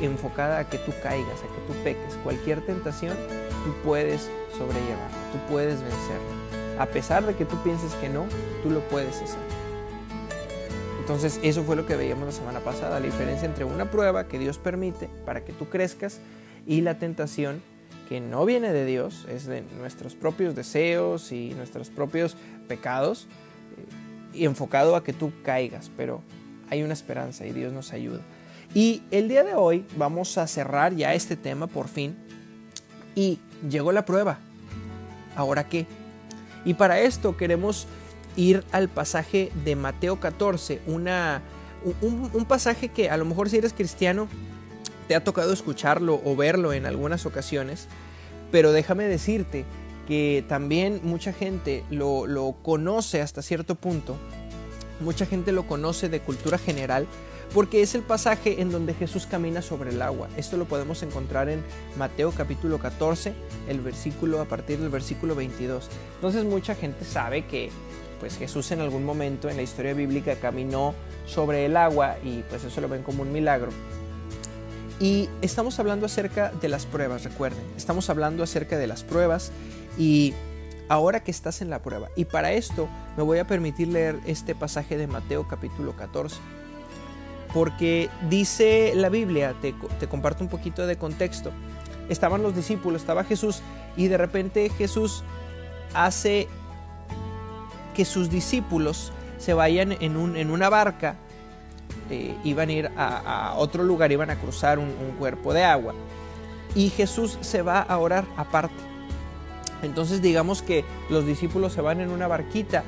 enfocada 0.00 0.58
a 0.58 0.68
que 0.68 0.78
tú 0.78 0.92
caigas, 1.02 1.40
a 1.40 1.46
que 1.46 1.72
tú 1.72 1.84
peques, 1.84 2.14
cualquier 2.22 2.64
tentación, 2.64 3.16
tú 3.64 3.72
puedes 3.84 4.30
sobrellevarla, 4.56 5.32
tú 5.32 5.38
puedes 5.50 5.80
vencerla. 5.80 6.82
a 6.82 6.86
pesar 6.86 7.26
de 7.26 7.34
que 7.34 7.44
tú 7.44 7.60
pienses 7.64 7.92
que 7.94 8.08
no, 8.08 8.26
tú 8.62 8.70
lo 8.70 8.80
puedes 8.88 9.16
hacer. 9.16 9.40
Entonces 11.00 11.40
eso 11.42 11.64
fue 11.64 11.74
lo 11.74 11.86
que 11.86 11.96
veíamos 11.96 12.26
la 12.26 12.32
semana 12.32 12.60
pasada, 12.60 13.00
la 13.00 13.06
diferencia 13.06 13.46
entre 13.46 13.64
una 13.64 13.90
prueba 13.90 14.28
que 14.28 14.38
Dios 14.38 14.58
permite 14.58 15.08
para 15.24 15.44
que 15.44 15.52
tú 15.52 15.68
crezcas 15.68 16.20
y 16.66 16.82
la 16.82 16.98
tentación 16.98 17.62
que 18.08 18.20
no 18.20 18.46
viene 18.46 18.72
de 18.72 18.86
Dios, 18.86 19.26
es 19.28 19.46
de 19.46 19.62
nuestros 19.78 20.14
propios 20.14 20.54
deseos 20.54 21.30
y 21.30 21.50
nuestros 21.50 21.90
propios 21.90 22.36
pecados, 22.66 23.26
y 24.32 24.44
enfocado 24.44 24.96
a 24.96 25.04
que 25.04 25.12
tú 25.12 25.32
caigas, 25.42 25.90
pero 25.96 26.22
hay 26.70 26.82
una 26.82 26.94
esperanza 26.94 27.46
y 27.46 27.52
Dios 27.52 27.72
nos 27.72 27.92
ayuda. 27.92 28.20
Y 28.74 29.02
el 29.10 29.28
día 29.28 29.44
de 29.44 29.54
hoy 29.54 29.84
vamos 29.96 30.38
a 30.38 30.46
cerrar 30.46 30.94
ya 30.94 31.14
este 31.14 31.36
tema 31.36 31.66
por 31.66 31.88
fin. 31.88 32.16
Y 33.14 33.40
llegó 33.68 33.92
la 33.92 34.04
prueba. 34.04 34.38
¿Ahora 35.36 35.68
qué? 35.68 35.86
Y 36.64 36.74
para 36.74 37.00
esto 37.00 37.36
queremos 37.36 37.86
ir 38.36 38.64
al 38.72 38.88
pasaje 38.88 39.50
de 39.64 39.74
Mateo 39.74 40.20
14, 40.20 40.82
una, 40.86 41.42
un, 42.02 42.30
un, 42.32 42.44
pasaje 42.44 42.88
que 42.88 43.10
a 43.10 43.16
lo 43.16 43.24
mejor 43.24 43.48
si 43.48 43.56
eres 43.56 43.72
cristiano 43.72 44.28
te 45.08 45.16
ha 45.16 45.24
tocado 45.24 45.52
escucharlo 45.52 46.20
o 46.24 46.36
verlo 46.36 46.72
en 46.72 46.86
algunas 46.86 47.26
ocasiones, 47.26 47.88
pero 48.52 48.72
déjame 48.72 49.04
decirte 49.04 49.64
que 50.06 50.44
también 50.48 51.00
mucha 51.02 51.32
gente 51.32 51.84
lo, 51.90 52.56
conoce 52.62 53.22
hasta 53.22 53.42
cierto 53.42 53.74
punto, 53.74 54.16
mucha 55.00 55.26
gente 55.26 55.52
lo 55.52 55.66
conoce 55.66 56.08
de 56.08 56.20
cultura 56.20 56.58
general, 56.58 57.06
porque 57.54 57.80
es 57.80 57.94
el 57.94 58.02
pasaje 58.02 58.60
en 58.60 58.70
donde 58.70 58.92
Jesús 58.92 59.26
camina 59.26 59.62
sobre 59.62 59.90
el 59.90 60.02
agua. 60.02 60.28
Esto 60.36 60.58
lo 60.58 60.66
podemos 60.66 61.02
encontrar 61.02 61.48
en 61.48 61.62
Mateo 61.96 62.30
capítulo 62.30 62.78
14, 62.78 63.32
el 63.68 63.80
versículo 63.80 64.42
a 64.42 64.44
partir 64.44 64.78
del 64.78 64.90
versículo 64.90 65.34
22. 65.34 65.88
Entonces 66.16 66.44
mucha 66.44 66.74
gente 66.74 67.06
sabe 67.06 67.46
que 67.46 67.70
pues 68.20 68.36
Jesús 68.36 68.70
en 68.72 68.80
algún 68.80 69.04
momento 69.04 69.48
en 69.48 69.56
la 69.56 69.62
historia 69.62 69.94
bíblica 69.94 70.36
caminó 70.36 70.94
sobre 71.26 71.64
el 71.64 71.76
agua 71.76 72.16
y 72.22 72.42
pues 72.50 72.64
eso 72.64 72.80
lo 72.82 72.88
ven 72.88 73.02
como 73.02 73.22
un 73.22 73.32
milagro. 73.32 73.70
Y 75.00 75.28
estamos 75.42 75.78
hablando 75.78 76.06
acerca 76.06 76.50
de 76.50 76.68
las 76.68 76.86
pruebas, 76.86 77.22
recuerden, 77.24 77.62
estamos 77.76 78.10
hablando 78.10 78.42
acerca 78.42 78.76
de 78.76 78.86
las 78.88 79.04
pruebas 79.04 79.52
y 79.96 80.34
ahora 80.88 81.22
que 81.22 81.30
estás 81.30 81.62
en 81.62 81.70
la 81.70 81.82
prueba. 81.82 82.08
Y 82.16 82.24
para 82.24 82.52
esto 82.52 82.88
me 83.16 83.22
voy 83.22 83.38
a 83.38 83.46
permitir 83.46 83.88
leer 83.88 84.18
este 84.26 84.54
pasaje 84.54 84.96
de 84.96 85.06
Mateo 85.06 85.46
capítulo 85.46 85.94
14 85.94 86.38
porque 87.52 88.10
dice 88.28 88.92
la 88.94 89.08
Biblia, 89.08 89.54
te, 89.60 89.74
comparto 90.08 90.44
un 90.44 90.50
poquito 90.50 90.86
de 90.86 90.96
contexto, 90.96 91.50
estaban 92.08 92.42
los 92.42 92.54
discípulos, 92.54 93.02
estaba 93.02 93.24
Jesús 93.24 93.62
y 93.96 94.08
de 94.08 94.18
repente 94.18 94.68
Jesús 94.70 95.22
hace 95.94 96.46
que 97.94 98.04
sus 98.04 98.30
discípulos 98.30 99.12
se 99.38 99.54
vayan 99.54 99.92
en, 99.92 100.16
un, 100.16 100.36
en 100.36 100.50
una 100.50 100.68
barca, 100.68 101.16
eh, 102.10 102.36
iban 102.44 102.68
a 102.68 102.72
ir 102.72 102.90
a, 102.96 103.54
otro 103.56 103.82
lugar, 103.84 104.12
iban 104.12 104.30
a 104.30 104.36
cruzar 104.36 104.78
un, 104.78 104.88
un 104.88 105.16
cuerpo 105.18 105.52
de 105.52 105.64
agua 105.64 105.94
y 106.74 106.90
Jesús 106.90 107.38
se 107.40 107.62
va 107.62 107.80
a 107.80 107.98
orar 107.98 108.24
aparte. 108.36 108.74
Entonces 109.82 110.20
digamos 110.20 110.62
que 110.62 110.84
los 111.08 111.24
discípulos 111.26 111.72
se 111.72 111.80
van 111.80 112.00
en 112.00 112.10
una 112.10 112.26
barquita 112.26 112.84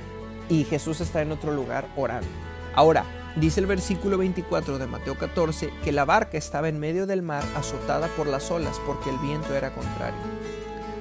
y 0.48 0.64
Jesús 0.64 1.00
está 1.00 1.22
en 1.22 1.32
otro 1.32 1.52
lugar 1.52 1.86
orando. 1.96 2.28
Ahora, 2.74 3.04
Dice 3.36 3.60
el 3.60 3.66
versículo 3.66 4.18
24 4.18 4.78
de 4.78 4.86
Mateo 4.88 5.16
14 5.16 5.72
que 5.84 5.92
la 5.92 6.04
barca 6.04 6.36
estaba 6.36 6.68
en 6.68 6.80
medio 6.80 7.06
del 7.06 7.22
mar 7.22 7.44
azotada 7.54 8.08
por 8.16 8.26
las 8.26 8.50
olas 8.50 8.80
porque 8.84 9.08
el 9.08 9.18
viento 9.18 9.54
era 9.54 9.72
contrario. 9.72 10.18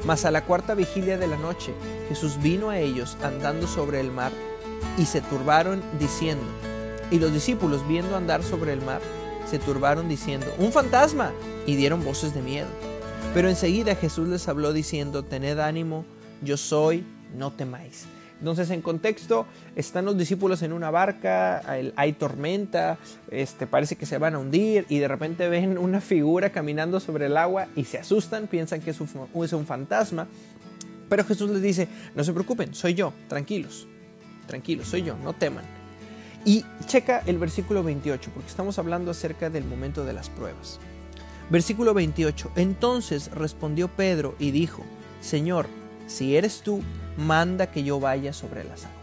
Mas 0.05 0.25
a 0.25 0.31
la 0.31 0.45
cuarta 0.45 0.75
vigilia 0.75 1.17
de 1.17 1.25
la 1.25 1.37
noche 1.37 1.73
Jesús 2.07 2.39
vino 2.39 2.69
a 2.69 2.77
ellos 2.77 3.17
andando 3.23 3.67
sobre 3.67 3.99
el 3.99 4.11
mar 4.11 4.31
y 4.97 5.05
se 5.05 5.21
turbaron 5.21 5.81
diciendo, 5.97 6.45
y 7.11 7.19
los 7.19 7.33
discípulos 7.33 7.87
viendo 7.87 8.15
andar 8.15 8.43
sobre 8.43 8.73
el 8.73 8.81
mar, 8.81 9.01
se 9.49 9.59
turbaron 9.59 10.07
diciendo, 10.07 10.47
un 10.57 10.71
fantasma, 10.71 11.31
y 11.65 11.75
dieron 11.75 12.03
voces 12.03 12.33
de 12.33 12.41
miedo. 12.41 12.67
Pero 13.33 13.49
enseguida 13.49 13.95
Jesús 13.95 14.27
les 14.27 14.47
habló 14.47 14.73
diciendo, 14.73 15.23
tened 15.23 15.59
ánimo, 15.59 16.05
yo 16.41 16.57
soy, 16.57 17.05
no 17.35 17.51
temáis. 17.51 18.05
Entonces, 18.39 18.69
en 18.71 18.81
contexto, 18.81 19.45
están 19.75 20.05
los 20.05 20.17
discípulos 20.17 20.61
en 20.61 20.71
una 20.71 20.89
barca, 20.89 21.61
hay, 21.95 22.13
tormenta, 22.13 22.97
este, 23.29 23.67
parece 23.67 23.97
que 23.97 24.05
se 24.05 24.17
van 24.17 24.33
a 24.33 24.39
hundir 24.39 24.85
y 24.87 24.99
de 24.99 25.07
repente 25.07 25.49
ven 25.49 25.77
una 25.77 26.01
figura 26.01 26.49
caminando 26.49 26.99
sobre 26.99 27.25
el 27.25 27.37
agua 27.37 27.67
y 27.75 27.83
se 27.83 27.97
asustan, 27.97 28.47
piensan 28.47 28.81
que 28.81 28.91
es 28.91 29.01
un, 29.01 29.09
es 29.43 29.53
un 29.53 29.65
fantasma. 29.65 30.27
Pero 31.09 31.25
Jesús 31.25 31.49
les 31.49 31.61
dice, 31.61 31.87
no 32.15 32.23
se 32.23 32.31
preocupen, 32.33 32.73
soy 32.73 32.93
yo, 32.93 33.13
tranquilos, 33.27 33.87
tranquilos, 34.47 34.87
soy 34.87 35.03
yo, 35.03 35.17
no 35.17 35.33
teman. 35.33 35.78
Y 36.45 36.65
checa 36.85 37.21
el 37.25 37.37
versículo 37.37 37.83
28, 37.83 38.31
porque 38.33 38.49
estamos 38.49 38.79
hablando 38.79 39.11
acerca 39.11 39.49
del 39.49 39.65
momento 39.65 40.05
de 40.05 40.13
las 40.13 40.29
pruebas. 40.29 40.79
Versículo 41.49 41.93
28, 41.93 42.51
entonces 42.55 43.31
respondió 43.31 43.87
Pedro 43.87 44.35
y 44.39 44.51
dijo, 44.51 44.83
Señor, 45.21 45.67
si 46.07 46.35
eres 46.35 46.61
tú, 46.61 46.81
manda 47.17 47.71
que 47.71 47.83
yo 47.83 47.99
vaya 47.99 48.33
sobre 48.33 48.63
las 48.63 48.85
aguas. 48.85 48.99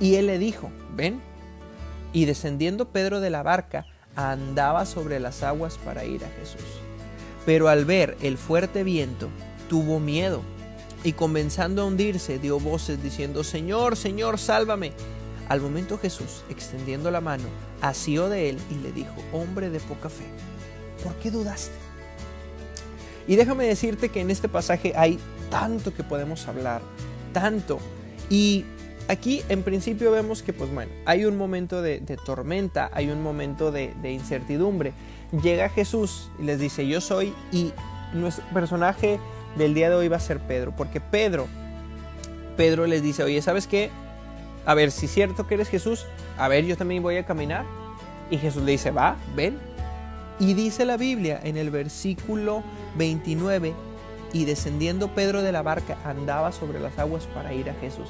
Y 0.00 0.14
él 0.14 0.26
le 0.26 0.38
dijo, 0.38 0.70
ven. 0.94 1.20
Y 2.12 2.24
descendiendo 2.24 2.88
Pedro 2.88 3.20
de 3.20 3.30
la 3.30 3.42
barca, 3.42 3.84
andaba 4.14 4.86
sobre 4.86 5.20
las 5.20 5.42
aguas 5.42 5.78
para 5.84 6.04
ir 6.04 6.24
a 6.24 6.30
Jesús. 6.40 6.64
Pero 7.44 7.68
al 7.68 7.84
ver 7.84 8.16
el 8.22 8.38
fuerte 8.38 8.82
viento, 8.82 9.28
tuvo 9.68 10.00
miedo 10.00 10.42
y 11.04 11.12
comenzando 11.12 11.82
a 11.82 11.84
hundirse 11.84 12.38
dio 12.38 12.58
voces 12.58 13.02
diciendo, 13.02 13.44
Señor, 13.44 13.96
Señor, 13.96 14.38
sálvame. 14.38 14.92
Al 15.48 15.60
momento 15.60 15.98
Jesús, 15.98 16.44
extendiendo 16.48 17.10
la 17.10 17.20
mano, 17.20 17.44
asió 17.80 18.28
de 18.28 18.50
él 18.50 18.58
y 18.70 18.74
le 18.82 18.92
dijo, 18.92 19.14
hombre 19.32 19.70
de 19.70 19.80
poca 19.80 20.08
fe, 20.08 20.24
¿por 21.04 21.14
qué 21.16 21.30
dudaste? 21.30 21.74
Y 23.28 23.36
déjame 23.36 23.66
decirte 23.66 24.08
que 24.08 24.20
en 24.20 24.30
este 24.30 24.48
pasaje 24.48 24.92
hay 24.96 25.18
tanto 25.50 25.94
que 25.94 26.02
podemos 26.02 26.46
hablar, 26.48 26.82
tanto. 27.32 27.78
Y 28.30 28.64
aquí 29.08 29.42
en 29.48 29.62
principio 29.62 30.10
vemos 30.10 30.42
que 30.42 30.52
pues 30.52 30.72
bueno, 30.72 30.92
hay 31.04 31.24
un 31.24 31.36
momento 31.36 31.82
de, 31.82 32.00
tormenta, 32.24 32.90
hay 32.92 33.10
un 33.10 33.22
momento 33.22 33.70
de, 33.70 33.94
de, 34.02 34.12
incertidumbre. 34.12 34.92
Llega 35.42 35.68
Jesús 35.68 36.30
y 36.38 36.44
les 36.44 36.58
dice 36.58 36.86
yo 36.86 37.00
soy 37.00 37.34
y 37.52 37.72
nuestro 38.12 38.44
personaje 38.52 39.18
del 39.56 39.74
día 39.74 39.90
de 39.90 39.96
hoy 39.96 40.08
va 40.08 40.16
a 40.16 40.20
ser 40.20 40.38
Pedro, 40.40 40.74
porque 40.76 41.00
Pedro, 41.00 41.46
Pedro 42.56 42.86
les 42.86 43.02
dice, 43.02 43.22
oye, 43.22 43.40
¿sabes 43.42 43.66
qué? 43.66 43.90
A 44.66 44.74
ver, 44.74 44.90
si 44.90 45.06
es 45.06 45.12
cierto 45.14 45.46
que 45.46 45.54
eres 45.54 45.68
Jesús, 45.68 46.06
a 46.36 46.48
ver, 46.48 46.66
yo 46.66 46.76
también 46.76 47.02
voy 47.02 47.16
a 47.16 47.24
caminar. 47.24 47.64
Y 48.30 48.38
Jesús 48.38 48.64
le 48.64 48.72
dice, 48.72 48.90
va, 48.90 49.16
ven. 49.36 49.58
Y 50.40 50.54
dice 50.54 50.84
la 50.84 50.96
Biblia 50.96 51.40
en 51.42 51.56
el 51.56 51.70
versículo 51.70 52.62
29 52.96 53.72
y 54.32 54.44
descendiendo 54.44 55.14
Pedro 55.14 55.40
de 55.40 55.52
la 55.52 55.62
barca 55.62 55.96
andaba 56.04 56.52
sobre 56.52 56.80
las 56.80 56.98
aguas 56.98 57.26
para 57.32 57.54
ir 57.54 57.70
a 57.70 57.74
Jesús. 57.74 58.08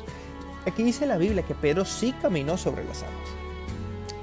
Aquí 0.67 0.83
dice 0.83 1.07
la 1.07 1.19
Biblia 1.19 1.45
que 1.45 1.55
Pedro 1.55 1.85
sí 1.85 2.13
caminó 2.21 2.57
sobre 2.57 2.85
las 2.85 3.03
aguas, 3.03 3.29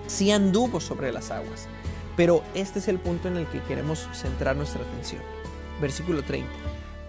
sí 0.08 0.32
anduvo 0.32 0.82
sobre 0.82 1.14
las 1.14 1.32
aguas, 1.32 1.68
pero 2.18 2.44
este 2.56 2.80
es 2.80 2.90
el 2.90 3.00
punto 3.00 3.30
en 3.30 3.38
el 3.38 3.48
que 3.48 3.62
queremos 3.62 4.10
centrar 4.12 4.58
nuestra 4.58 4.82
atención. 4.82 5.22
Versículo 5.80 6.24
30. 6.24 6.50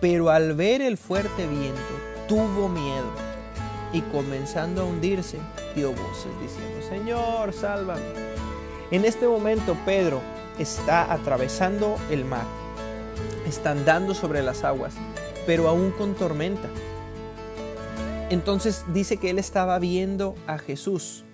Pero 0.01 0.31
al 0.31 0.55
ver 0.55 0.81
el 0.81 0.97
fuerte 0.97 1.49
viento, 1.49 1.81
tuvo 2.29 2.69
miedo 2.69 3.34
y 3.95 4.03
comenzando 4.03 4.83
a 4.83 4.85
hundirse, 4.85 5.39
dio 5.75 5.93
voces 5.93 6.33
diciendo, 6.43 6.87
Señor, 6.87 7.53
sálvame. 7.55 8.03
En 8.91 9.07
este 9.07 9.27
momento 9.27 9.75
Pedro 9.87 10.21
está 10.59 11.11
atravesando 11.11 11.97
el 12.11 12.27
mar 12.27 12.45
está 13.47 13.73
andando 13.73 14.15
sobre 14.15 14.43
las 14.43 14.65
aguas, 14.65 14.95
pero 15.47 15.69
aún 15.69 15.91
con 15.91 16.15
tormenta. 16.15 16.69
Entonces 18.31 18.85
dice 18.93 19.19
que 19.19 19.31
él 19.31 19.39
estaba 19.39 19.79
viendo 19.79 20.35
a 20.47 20.59
Jesús. 20.59 21.25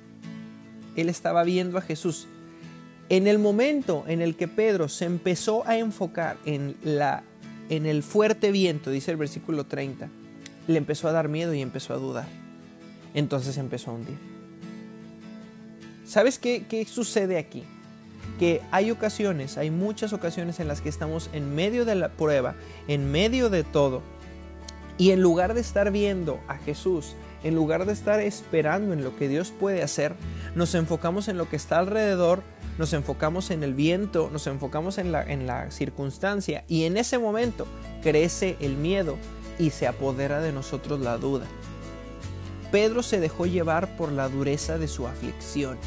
Él 0.97 1.09
estaba 1.09 1.45
viendo 1.45 1.79
a 1.79 1.83
Jesús. 1.83 2.27
En 3.09 3.27
el 3.27 3.39
momento 3.39 4.05
en 4.07 4.21
el 4.21 4.37
que 4.37 4.49
Pedro 4.49 4.89
se 4.89 5.05
empezó 5.05 5.67
a 5.67 5.79
enfocar 5.79 6.37
en, 6.45 6.77
la, 6.83 7.23
en 7.69 7.87
el 7.87 8.03
fuerte 8.03 8.53
viento, 8.53 8.91
dice 8.91 9.11
el 9.11 9.17
versículo 9.17 9.67
30, 9.67 10.09
le 10.67 10.79
empezó 10.79 11.09
a 11.09 11.13
dar 11.13 11.29
miedo 11.29 11.55
y 11.55 11.61
empezó 11.61 11.95
a 11.95 11.97
dudar. 11.97 12.40
Entonces 13.15 13.57
empezó 13.57 13.91
a 13.91 13.95
hundir. 13.95 14.19
¿Sabes 16.05 16.39
qué, 16.39 16.67
qué 16.69 16.85
sucede 16.85 17.39
aquí? 17.39 17.65
que 18.41 18.63
hay 18.71 18.91
ocasiones, 18.91 19.59
hay 19.59 19.71
muchas 19.71 20.15
ocasiones 20.15 20.61
en 20.61 20.69
las 20.69 20.81
que 20.81 20.89
estamos 20.89 21.29
en 21.35 21.55
medio 21.55 21.85
de 21.85 21.95
la 21.95 22.09
prueba, 22.09 22.55
en 22.89 23.13
medio 23.13 23.51
de 23.51 23.65
todo, 23.65 24.01
y 24.97 25.11
en 25.11 25.21
lugar 25.21 25.53
de 25.53 25.61
estar 25.61 25.91
viendo 25.91 26.41
a 26.49 26.57
Jesús, 26.57 27.17
en 27.43 27.55
lugar 27.55 27.85
de 27.85 27.93
estar 27.93 28.19
esperando 28.21 28.95
en 28.95 29.05
lo 29.05 29.15
que 29.17 29.29
Dios 29.29 29.53
puede 29.59 29.83
hacer, 29.83 30.15
nos 30.55 30.75
enfocamos 30.75 31.29
en 31.29 31.37
lo 31.37 31.51
que 31.51 31.57
está 31.57 31.79
alrededor, 31.79 32.43
nos 32.79 32.95
enfocamos 32.95 33.51
en 33.51 33.63
el 33.63 33.75
viento, 33.75 34.31
nos 34.33 34.47
enfocamos 34.47 34.97
en 34.97 35.13
la, 35.13 35.23
en 35.23 35.47
la 35.47 35.71
circunstancia 35.71 36.65
y 36.67 36.85
en 36.85 36.97
ese 36.97 37.19
momento 37.19 37.67
crece 38.03 38.57
el 38.61 38.77
miedo 38.77 39.19
y 39.59 39.69
se 39.69 39.87
apodera 39.87 40.41
de 40.41 40.53
nosotros 40.53 41.01
la 41.01 41.19
duda. 41.19 41.47
Pedro 42.71 43.03
se 43.03 43.21
dejó 43.21 43.47
llevar 43.47 43.97
por 43.97 44.13
la 44.13 44.29
dureza 44.29 44.79
de 44.79 44.89
su 44.89 45.07
aflicción. 45.07 45.79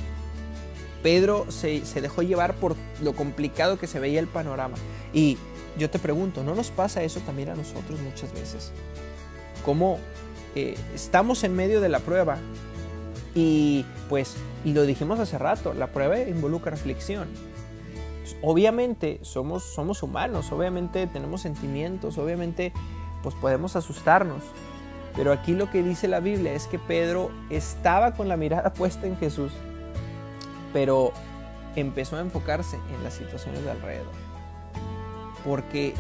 Pedro 1.02 1.46
se, 1.50 1.86
se, 1.86 2.02
dejó 2.02 2.22
llevar 2.22 2.56
por 2.56 2.76
lo 3.02 3.14
complicado 3.14 3.78
que 3.78 3.88
se 3.88 4.00
veía 4.00 4.20
el 4.20 4.28
panorama. 4.28 4.76
Y 5.14 5.38
yo 5.78 5.90
te 5.90 6.00
pregunto, 6.00 6.44
¿no 6.44 6.56
nos 6.56 6.72
pasa 6.72 7.04
eso 7.04 7.20
también 7.22 7.50
a 7.50 7.56
nosotros 7.56 8.00
muchas 8.00 8.32
veces? 8.34 8.72
Como 9.66 10.00
eh, 10.56 10.78
estamos 10.94 11.44
en 11.44 11.56
medio 11.56 11.82
de 11.82 11.90
la 11.90 12.00
prueba 12.00 12.38
y 13.34 13.86
pues, 14.08 14.36
y 14.64 14.74
lo 14.74 14.84
dijimos 14.84 15.20
hace 15.20 15.38
rato, 15.40 15.74
la 15.74 15.88
prueba 15.88 16.20
involucra 16.20 16.74
aflicción. 16.74 17.28
Obviamente 18.42 19.20
somos, 19.24 19.64
somos 19.64 20.04
humanos, 20.04 20.52
obviamente 20.52 21.08
tenemos 21.08 21.42
sentimientos, 21.42 22.18
obviamente 22.18 22.72
pues 23.24 23.34
podemos 23.36 23.76
asustarnos. 23.76 24.44
Pero 25.16 25.32
aquí 25.32 25.54
lo 25.54 25.70
que 25.70 25.84
dice 25.84 26.08
la 26.08 26.20
Biblia 26.20 26.54
es 26.54 26.68
que 26.68 26.80
Pedro 26.80 27.32
estaba 27.50 28.14
con 28.14 28.28
la 28.28 28.38
mirada 28.38 28.74
puesta 28.74 29.08
en 29.08 29.18
Jesús, 29.18 29.52
pero 30.72 31.14
empezó 31.76 32.18
a 32.18 32.22
enfocarse 32.22 32.78
en 32.96 33.04
las 33.04 33.14
situaciones 33.14 33.64
de 33.64 33.72
alrededor. 33.72 34.14
Porque 35.46 35.94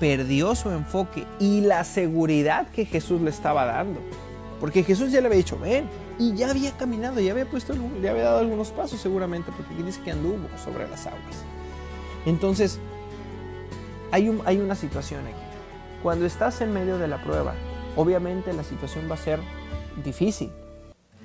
perdió 0.00 0.54
su 0.54 0.70
enfoque 0.70 1.26
y 1.38 1.60
la 1.60 1.84
seguridad 1.84 2.68
que 2.68 2.86
Jesús 2.86 3.20
le 3.20 3.30
estaba 3.30 3.66
dando. 3.66 4.00
Porque 4.58 4.82
Jesús 4.82 5.12
ya 5.12 5.20
le 5.20 5.26
había 5.26 5.38
dicho, 5.38 5.58
ven, 5.58 5.88
y 6.18 6.34
ya 6.34 6.50
había 6.50 6.72
caminado, 6.72 7.20
ya 7.20 7.32
había 7.32 7.48
puesto, 7.48 7.74
ya 8.02 8.10
había 8.10 8.24
dado 8.24 8.40
algunos 8.40 8.68
pasos 8.70 9.00
seguramente, 9.00 9.52
porque 9.56 9.72
aquí 9.72 9.82
dice 9.82 10.02
que 10.02 10.10
anduvo 10.10 10.48
sobre 10.62 10.88
las 10.88 11.06
aguas. 11.06 11.44
Entonces, 12.26 12.78
hay, 14.10 14.28
un, 14.28 14.42
hay 14.44 14.58
una 14.58 14.74
situación 14.74 15.26
aquí. 15.26 15.36
Cuando 16.02 16.26
estás 16.26 16.60
en 16.60 16.72
medio 16.72 16.98
de 16.98 17.08
la 17.08 17.22
prueba, 17.22 17.54
obviamente 17.96 18.52
la 18.52 18.64
situación 18.64 19.08
va 19.10 19.14
a 19.14 19.18
ser 19.18 19.40
difícil. 20.04 20.50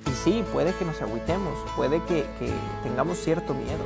Y 0.05 0.11
sí, 0.23 0.43
puede 0.51 0.73
que 0.73 0.85
nos 0.85 1.01
agüitemos, 1.01 1.57
puede 1.75 2.01
que, 2.03 2.25
tengamos 2.83 3.17
cierto 3.17 3.53
miedo, 3.53 3.85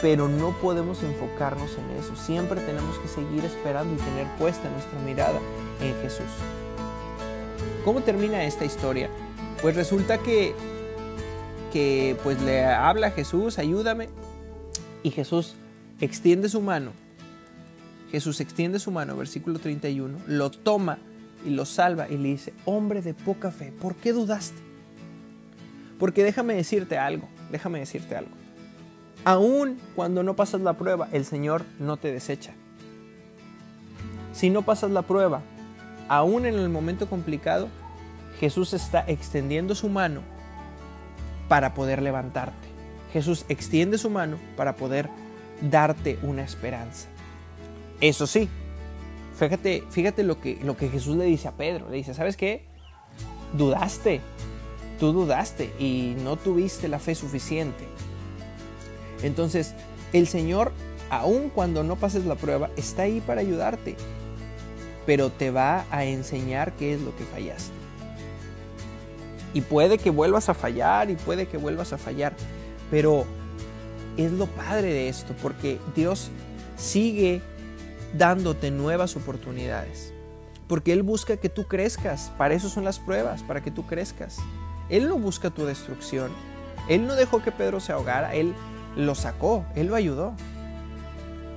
pero 0.00 0.28
no 0.28 0.50
podemos 0.60 1.02
enfocarnos 1.02 1.70
en 1.78 1.98
eso. 1.98 2.14
Siempre 2.16 2.60
tenemos 2.60 2.98
que 2.98 3.08
seguir 3.08 3.44
esperando 3.44 3.94
y 3.94 3.96
tener 3.96 4.26
puesta 4.38 4.68
nuestra 4.70 4.98
mirada 5.00 5.40
en 5.80 5.94
Jesús. 6.02 6.26
¿Cómo 7.84 8.02
termina 8.02 8.44
esta 8.44 8.64
historia? 8.64 9.08
Pues 9.62 9.76
resulta 9.76 10.18
que, 10.18 10.54
que 11.72 12.16
pues 12.22 12.40
le 12.42 12.64
habla 12.64 13.08
a 13.08 13.10
Jesús, 13.12 13.58
ayúdame, 13.58 14.08
y 15.02 15.10
Jesús 15.10 15.54
extiende 16.00 16.48
su 16.48 16.60
mano. 16.60 16.92
Jesús 18.10 18.40
extiende 18.40 18.78
su 18.78 18.90
mano, 18.90 19.16
versículo 19.16 19.58
31, 19.58 20.18
lo 20.26 20.50
toma 20.50 20.98
y 21.44 21.50
lo 21.50 21.64
salva 21.64 22.08
y 22.08 22.16
le 22.16 22.28
dice, 22.28 22.52
hombre 22.64 23.02
de 23.02 23.14
poca 23.14 23.50
fe, 23.50 23.72
¿por 23.72 23.94
qué 23.94 24.12
dudaste? 24.12 24.60
Porque 25.98 26.24
déjame 26.24 26.54
decirte 26.54 26.98
algo, 26.98 27.28
déjame 27.50 27.78
decirte 27.78 28.16
algo. 28.16 28.30
Aún 29.24 29.78
cuando 29.94 30.22
no 30.22 30.36
pasas 30.36 30.60
la 30.60 30.74
prueba, 30.74 31.08
el 31.12 31.24
Señor 31.24 31.64
no 31.78 31.96
te 31.96 32.12
desecha. 32.12 32.52
Si 34.32 34.50
no 34.50 34.62
pasas 34.62 34.90
la 34.90 35.02
prueba, 35.02 35.42
aún 36.08 36.46
en 36.46 36.54
el 36.54 36.68
momento 36.68 37.08
complicado, 37.08 37.68
Jesús 38.38 38.74
está 38.74 39.04
extendiendo 39.06 39.74
su 39.74 39.88
mano 39.88 40.20
para 41.48 41.74
poder 41.74 42.02
levantarte. 42.02 42.68
Jesús 43.12 43.46
extiende 43.48 43.98
su 43.98 44.10
mano 44.10 44.36
para 44.56 44.76
poder 44.76 45.08
darte 45.62 46.18
una 46.22 46.42
esperanza. 46.42 47.08
Eso 48.00 48.26
sí, 48.26 48.48
fíjate, 49.36 49.84
fíjate 49.90 50.22
lo 50.22 50.40
que, 50.40 50.58
lo 50.62 50.76
que 50.76 50.88
Jesús 50.88 51.16
le 51.16 51.24
dice 51.24 51.48
a 51.48 51.52
Pedro. 51.52 51.88
Le 51.90 51.96
dice, 51.96 52.14
¿sabes 52.14 52.36
qué? 52.36 52.64
Dudaste, 53.56 54.20
tú 54.98 55.12
dudaste 55.12 55.72
y 55.78 56.16
no 56.22 56.36
tuviste 56.36 56.88
la 56.88 56.98
fe 56.98 57.14
suficiente. 57.14 57.84
Entonces, 59.22 59.74
el 60.12 60.26
Señor, 60.26 60.72
aun 61.10 61.50
cuando 61.50 61.84
no 61.84 61.96
pases 61.96 62.24
la 62.24 62.34
prueba, 62.34 62.70
está 62.76 63.02
ahí 63.02 63.20
para 63.20 63.40
ayudarte, 63.40 63.96
pero 65.04 65.30
te 65.30 65.50
va 65.50 65.84
a 65.90 66.04
enseñar 66.04 66.72
qué 66.72 66.94
es 66.94 67.00
lo 67.00 67.14
que 67.16 67.24
fallaste. 67.24 67.72
Y 69.54 69.62
puede 69.62 69.98
que 69.98 70.10
vuelvas 70.10 70.48
a 70.48 70.54
fallar 70.54 71.10
y 71.10 71.16
puede 71.16 71.46
que 71.46 71.56
vuelvas 71.56 71.92
a 71.92 71.98
fallar, 71.98 72.34
pero 72.90 73.24
es 74.16 74.32
lo 74.32 74.46
padre 74.46 74.92
de 74.92 75.08
esto, 75.08 75.34
porque 75.40 75.78
Dios 75.94 76.30
sigue 76.76 77.40
dándote 78.14 78.70
nuevas 78.70 79.16
oportunidades. 79.16 80.12
Porque 80.68 80.92
Él 80.92 81.02
busca 81.02 81.36
que 81.36 81.48
tú 81.48 81.64
crezcas. 81.64 82.32
Para 82.38 82.54
eso 82.54 82.68
son 82.68 82.84
las 82.84 82.98
pruebas, 82.98 83.42
para 83.42 83.62
que 83.62 83.70
tú 83.70 83.86
crezcas. 83.86 84.38
Él 84.88 85.08
no 85.08 85.18
busca 85.18 85.50
tu 85.50 85.64
destrucción. 85.64 86.30
Él 86.88 87.06
no 87.06 87.14
dejó 87.14 87.42
que 87.42 87.52
Pedro 87.52 87.80
se 87.80 87.92
ahogara. 87.92 88.34
Él 88.34 88.54
lo 88.96 89.14
sacó, 89.14 89.64
Él 89.74 89.88
lo 89.88 89.94
ayudó. 89.94 90.34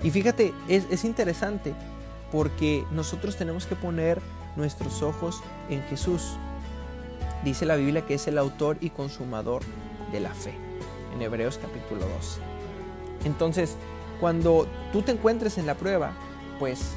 Y 0.03 0.11
fíjate, 0.11 0.53
es, 0.67 1.03
interesante 1.03 1.73
porque 2.31 2.85
nosotros 2.91 3.35
tenemos 3.35 3.65
que 3.65 3.75
poner 3.75 4.21
nuestros 4.55 5.01
ojos 5.01 5.41
en 5.69 5.81
Jesús. 5.83 6.37
Dice 7.43 7.65
la 7.65 7.75
Biblia 7.75 8.05
que 8.05 8.13
es 8.13 8.27
el 8.27 8.37
autor 8.37 8.77
y 8.81 8.91
consumador 8.91 9.61
de 10.11 10.19
la 10.19 10.33
fe, 10.33 10.53
en 11.13 11.21
Hebreos 11.21 11.59
capítulo 11.61 12.01
2. 12.01 12.39
Entonces, 13.25 13.75
cuando 14.19 14.67
tú 14.93 15.01
te 15.01 15.11
encuentres 15.11 15.57
en 15.57 15.65
la 15.65 15.75
prueba, 15.75 16.13
pues 16.59 16.91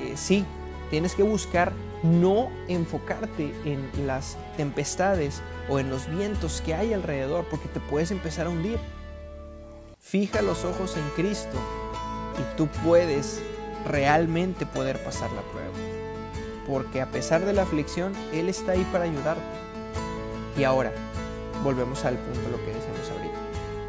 eh, 0.00 0.12
sí, 0.16 0.44
tienes 0.90 1.14
que 1.14 1.22
buscar 1.22 1.72
no 2.02 2.50
enfocarte 2.68 3.54
en 3.64 4.06
las 4.06 4.36
tempestades 4.56 5.40
o 5.68 5.78
en 5.78 5.90
los 5.90 6.08
vientos 6.08 6.60
que 6.60 6.74
hay 6.74 6.92
alrededor, 6.92 7.46
porque 7.50 7.68
te 7.68 7.80
puedes 7.80 8.10
empezar 8.10 8.46
a 8.46 8.50
hundir. 8.50 8.78
Fija 9.98 10.42
los 10.42 10.64
ojos 10.64 10.96
en 10.96 11.08
Cristo 11.16 11.56
y 12.38 12.56
tú 12.56 12.68
puedes 12.84 13.40
realmente 13.86 14.66
poder 14.66 15.02
pasar 15.02 15.30
la 15.32 15.42
prueba. 15.42 15.70
Porque 16.66 17.00
a 17.00 17.06
pesar 17.06 17.44
de 17.44 17.52
la 17.52 17.62
aflicción, 17.62 18.12
Él 18.32 18.48
está 18.48 18.72
ahí 18.72 18.86
para 18.92 19.04
ayudarte. 19.04 19.42
Y 20.56 20.64
ahora, 20.64 20.92
volvemos 21.62 22.04
al 22.04 22.16
punto 22.18 22.40
de 22.42 22.50
lo 22.50 22.58
que 22.58 22.72
decíamos 22.72 23.10
ahorita. 23.10 23.38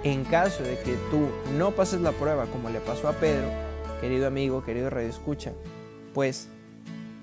En 0.04 0.24
caso 0.26 0.64
de 0.64 0.80
que 0.80 0.96
tú 1.12 1.28
no 1.58 1.72
pases 1.72 2.02
la 2.02 2.12
prueba 2.12 2.46
como 2.48 2.70
le 2.70 2.80
pasó 2.80 3.08
a 3.08 3.14
Pedro, 3.14 3.50
querido 4.04 4.28
amigo, 4.28 4.66
querido 4.66 4.90
radio 4.90 5.08
escucha, 5.08 5.54
pues 6.14 6.50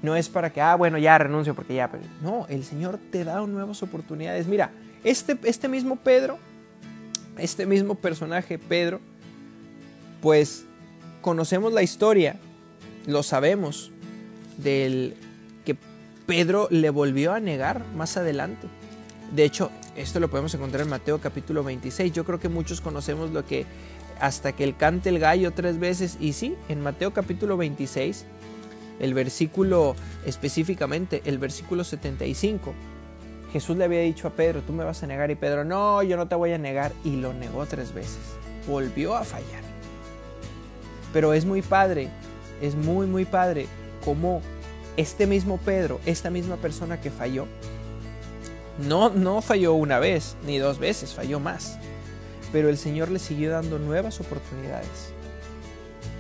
no 0.01 0.17
es 0.17 0.31
para 0.31 0.51
que, 0.51 0.63
ah, 0.63 0.77
bueno, 0.77 0.97
ya 0.97 1.19
renuncio 1.19 1.55
porque 1.55 1.75
ya, 1.75 1.91
no, 2.23 2.47
el 2.49 2.65
Señor 2.65 2.99
te 3.11 3.23
da 3.23 3.47
nuevas 3.47 3.83
oportunidades. 3.83 4.47
Mira, 4.47 4.71
este, 5.05 5.39
este 5.45 5.69
mismo 5.69 5.97
Pedro 5.97 6.39
este 7.37 7.67
mismo 7.67 7.95
personaje, 7.95 8.59
Pedro, 8.59 9.01
pues 10.21 10.65
conocemos 11.21 11.73
la 11.73 11.83
historia, 11.83 12.37
lo 13.07 13.23
sabemos, 13.23 13.91
del 14.57 15.17
que 15.65 15.77
Pedro 16.27 16.69
le 16.71 16.91
volvió 16.91 17.33
a 17.33 17.41
negar 17.41 17.85
más 17.97 18.17
adelante. 18.17 18.67
De 19.35 19.45
hecho, 19.45 19.71
esto 19.97 20.21
lo 20.21 20.29
podemos 20.29 20.55
encontrar 20.55 20.83
en 20.83 20.91
Mateo 20.91 21.21
capítulo 21.21 21.63
26. 21.63 22.13
Yo 22.13 22.25
creo 22.25 22.41
que 22.41 22.49
muchos 22.49 22.81
conocemos 22.81 23.31
lo 23.31 23.47
que 23.47 23.65
hasta 24.21 24.53
que 24.53 24.65
él 24.65 24.77
cante 24.77 25.09
el 25.09 25.19
gallo 25.19 25.53
tres 25.53 25.79
veces. 25.79 26.17
Y 26.21 26.33
sí, 26.33 26.57
en 26.69 26.81
Mateo 26.81 27.13
capítulo 27.13 27.57
26, 27.57 28.27
el 29.01 29.15
versículo 29.15 29.97
específicamente, 30.25 31.23
el 31.25 31.39
versículo 31.39 31.85
75, 31.85 32.73
Jesús 33.53 33.77
le 33.77 33.85
había 33.85 34.01
dicho 34.01 34.29
a 34.29 34.31
Pedro, 34.31 34.63
tú 34.63 34.73
me 34.73 34.85
vas 34.85 35.03
a 35.03 35.07
negar 35.07 35.31
y 35.31 35.35
Pedro, 35.35 35.65
no, 35.65 36.03
yo 36.03 36.17
no 36.17 36.29
te 36.29 36.35
voy 36.37 36.53
a 36.53 36.59
negar 36.59 36.93
y 37.05 37.17
lo 37.17 37.33
negó 37.33 37.67
tres 37.67 37.93
veces. 37.93 38.21
Volvió 38.69 39.17
a 39.17 39.25
fallar. 39.25 39.63
Pero 41.13 41.33
es 41.33 41.45
muy 41.45 41.63
padre, 41.63 42.09
es 42.61 42.77
muy, 42.77 43.07
muy 43.07 43.25
padre 43.25 43.67
como 44.05 44.41
este 44.97 45.27
mismo 45.27 45.59
Pedro, 45.59 46.01
esta 46.07 46.31
misma 46.31 46.57
persona 46.57 47.01
que 47.01 47.11
falló, 47.11 47.47
no, 48.87 49.11
no 49.11 49.43
falló 49.43 49.75
una 49.75 49.99
vez 49.99 50.37
ni 50.47 50.59
dos 50.59 50.79
veces, 50.79 51.15
falló 51.15 51.41
más. 51.41 51.79
Pero 52.53 52.69
el 52.69 52.79
Señor 52.79 53.11
le 53.11 53.19
siguió 53.19 53.51
dando 53.51 53.79
nuevas 53.79 54.21
oportunidades. 54.21 55.13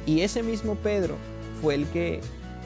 Y 0.06 0.22
ese 0.22 0.42
mismo 0.42 0.76
Pedro 0.76 1.16
fue 1.60 1.74
el 1.74 1.86
que 1.88 2.20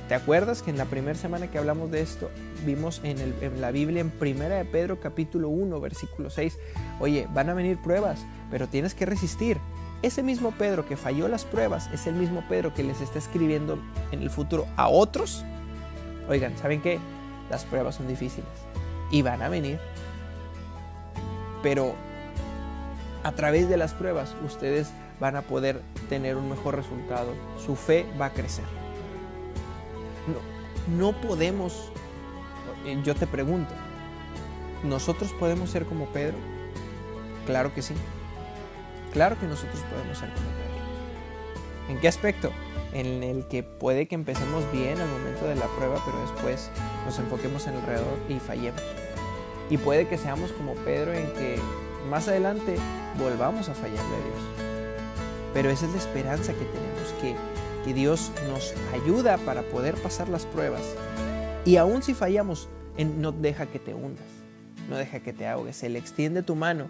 ¿Te 0.09 0.14
acuerdas 0.14 0.61
que 0.61 0.70
en 0.70 0.77
la 0.77 0.85
primera 0.85 1.18
semana 1.18 1.50
que 1.50 1.57
hablamos 1.57 1.90
de 1.90 2.03
esto, 2.03 2.31
vimos 2.66 3.00
en, 3.05 3.35
la 3.59 3.70
Biblia, 3.70 4.03
en 4.03 4.11
Primera 4.11 4.57
de 4.57 4.66
Pedro 4.66 5.00
capítulo 5.00 5.48
1, 5.48 5.81
versículo 5.81 6.29
6, 6.29 6.59
oye, 7.00 7.27
van 7.33 7.48
a 7.48 7.55
venir 7.55 7.81
pruebas, 7.81 8.20
pero 8.50 8.68
tienes 8.68 8.94
que 8.94 9.07
resistir. 9.07 9.59
Ese 10.03 10.22
mismo 10.22 10.50
Pedro 10.50 10.87
que 10.87 10.98
falló 10.98 11.27
las 11.27 11.46
pruebas 11.46 11.88
es 11.90 12.07
el 12.07 12.16
mismo 12.16 12.44
Pedro 12.50 12.74
que 12.74 12.83
les 12.83 13.00
está 13.00 13.18
escribiendo 13.18 13.79
en 14.12 14.20
el 14.20 14.29
futuro 14.29 14.66
a 14.77 14.88
otros. 14.88 15.42
Oigan, 16.29 16.59
¿saben 16.59 16.83
qué? 16.83 16.98
Las 17.48 17.64
pruebas 17.64 17.94
son 17.94 18.07
difíciles 18.07 18.50
y 19.11 19.22
van 19.22 19.40
a 19.40 19.48
venir. 19.48 19.79
Pero 21.62 21.94
a 23.25 23.33
través 23.33 23.69
de 23.69 23.77
las 23.77 23.95
pruebas 23.95 24.37
ustedes 24.45 24.91
van 25.19 25.35
a 25.35 25.43
poder 25.43 25.81
tener 26.09 26.37
un 26.37 26.51
mejor 26.51 26.77
resultado. 26.77 27.33
Su 27.65 27.75
fe 27.75 28.07
va 28.21 28.27
a 28.27 28.33
crecer. 28.33 28.65
No, 30.99 31.13
podemos, 31.21 31.91
eh, 32.85 33.01
yo 33.03 33.15
te 33.15 33.27
pregunto, 33.27 33.75
¿nosotros 34.83 35.33
podemos 35.41 35.71
ser 35.71 35.87
como 35.87 36.07
Pedro? 36.09 36.37
Claro 37.47 37.73
que 37.73 37.81
sí. 37.81 37.95
Claro 39.13 39.39
que 39.41 39.47
nosotros 39.47 39.81
podemos 39.91 40.19
ser 40.19 40.29
como 40.29 40.47
Pedro. 40.47 40.75
¿En 41.89 42.01
qué 42.01 42.09
aspecto? 42.09 42.51
En 42.93 43.23
el 43.23 43.47
que 43.49 43.63
puede 43.63 44.07
que 44.07 44.15
empecemos 44.15 44.71
bien 44.71 45.01
al 45.01 45.09
momento 45.09 45.47
de 45.47 45.57
la 45.57 45.67
prueba, 45.69 46.03
pero 46.05 46.21
después 46.21 46.71
nos 47.07 47.19
enfoquemos 47.19 47.67
en 47.67 47.77
alrededor 47.77 48.19
y 48.29 48.39
fallemos. 48.39 48.83
Y 49.71 49.79
puede 49.79 50.07
que 50.07 50.19
seamos 50.19 50.53
como 50.53 50.75
Pedro 50.75 51.15
en 51.15 51.27
que 51.33 51.59
más 52.09 52.29
adelante 52.29 52.77
volvamos 53.19 53.69
a 53.69 53.75
fallarle 53.75 54.01
a 54.01 54.25
Dios. 54.25 54.75
Pero 55.53 55.71
esa 55.71 55.87
es 55.87 55.93
la 55.93 55.99
esperanza 55.99 56.53
que 56.53 56.64
tenemos, 56.64 57.12
que, 57.21 57.37
que 57.85 57.95
Dios 57.95 58.33
nos 58.49 58.75
ayuda 58.93 59.38
para 59.38 59.62
poder 59.62 59.95
pasar 59.95 60.29
las 60.29 60.47
pruebas. 60.47 60.83
Y 61.64 61.77
aun 61.77 62.03
si 62.03 62.14
fallamos, 62.14 62.69
no 62.99 63.33
deja 63.33 63.67
que 63.67 63.79
te 63.79 63.95
hundas, 63.95 64.27
no 64.88 64.97
deja 64.97 65.21
que 65.21 65.33
te 65.33 65.47
ahogues. 65.47 65.83
Él 65.83 65.97
extiende 65.97 66.43
tu 66.43 66.57
mano 66.57 66.88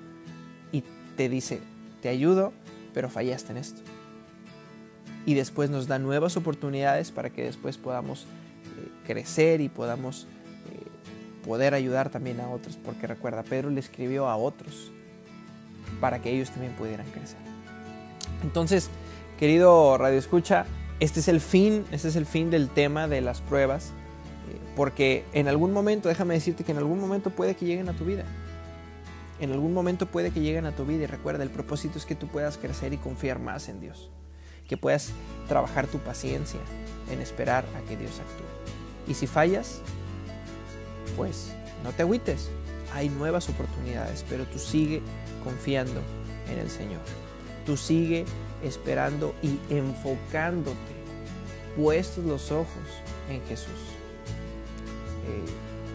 y 0.72 0.82
te 1.16 1.28
dice, 1.28 1.60
te 2.00 2.08
ayudo, 2.08 2.52
pero 2.92 3.10
fallaste 3.10 3.52
en 3.52 3.58
esto. 3.58 3.82
Y 5.26 5.34
después 5.34 5.70
nos 5.70 5.86
da 5.86 5.98
nuevas 5.98 6.36
oportunidades 6.36 7.10
para 7.10 7.30
que 7.30 7.44
después 7.44 7.78
podamos 7.78 8.22
eh, 8.22 8.88
crecer 9.06 9.60
y 9.60 9.68
podamos 9.68 10.26
eh, 10.70 11.46
poder 11.46 11.74
ayudar 11.74 12.10
también 12.10 12.40
a 12.40 12.48
otros. 12.48 12.78
Porque 12.82 13.06
recuerda, 13.06 13.42
Pedro 13.42 13.70
le 13.70 13.80
escribió 13.80 14.28
a 14.28 14.36
otros 14.36 14.92
para 16.00 16.20
que 16.20 16.30
ellos 16.30 16.50
también 16.50 16.72
pudieran 16.74 17.06
crecer. 17.10 17.38
Entonces, 18.42 18.90
querido 19.38 19.96
Radio 19.98 20.18
Escucha, 20.18 20.66
este 21.00 21.20
es 21.20 21.28
el 21.28 21.40
fin, 21.40 21.84
este 21.90 22.08
es 22.08 22.16
el 22.16 22.26
fin 22.26 22.50
del 22.50 22.68
tema 22.68 23.08
de 23.08 23.20
las 23.20 23.40
pruebas, 23.40 23.86
eh, 23.86 24.58
porque 24.76 25.24
en 25.32 25.48
algún 25.48 25.72
momento, 25.72 26.08
déjame 26.08 26.34
decirte 26.34 26.64
que 26.64 26.72
en 26.72 26.78
algún 26.78 27.00
momento 27.00 27.30
puede 27.30 27.56
que 27.56 27.66
lleguen 27.66 27.88
a 27.88 27.94
tu 27.94 28.04
vida. 28.04 28.24
En 29.40 29.50
algún 29.50 29.74
momento 29.74 30.06
puede 30.06 30.30
que 30.30 30.40
lleguen 30.40 30.66
a 30.66 30.72
tu 30.72 30.84
vida 30.84 31.04
y 31.04 31.06
recuerda, 31.06 31.42
el 31.42 31.50
propósito 31.50 31.98
es 31.98 32.06
que 32.06 32.14
tú 32.14 32.28
puedas 32.28 32.56
crecer 32.56 32.92
y 32.92 32.98
confiar 32.98 33.40
más 33.40 33.68
en 33.68 33.80
Dios, 33.80 34.10
que 34.68 34.76
puedas 34.76 35.10
trabajar 35.48 35.88
tu 35.88 35.98
paciencia 35.98 36.60
en 37.10 37.20
esperar 37.20 37.64
a 37.76 37.88
que 37.88 37.96
Dios 37.96 38.20
actúe. 38.20 39.10
Y 39.10 39.14
si 39.14 39.26
fallas, 39.26 39.80
pues 41.16 41.52
no 41.82 41.92
te 41.92 42.02
agüites, 42.02 42.48
hay 42.94 43.08
nuevas 43.08 43.48
oportunidades, 43.48 44.24
pero 44.28 44.44
tú 44.44 44.58
sigue 44.58 45.02
confiando 45.42 46.00
en 46.50 46.60
el 46.60 46.70
Señor. 46.70 47.00
Tú 47.66 47.76
sigue 47.76 48.24
esperando 48.62 49.34
y 49.42 49.58
enfocándote, 49.68 50.76
puestos 51.76 52.24
los 52.24 52.52
ojos 52.52 52.68
en 53.28 53.44
Jesús. 53.46 53.68
Eh, 55.26 55.44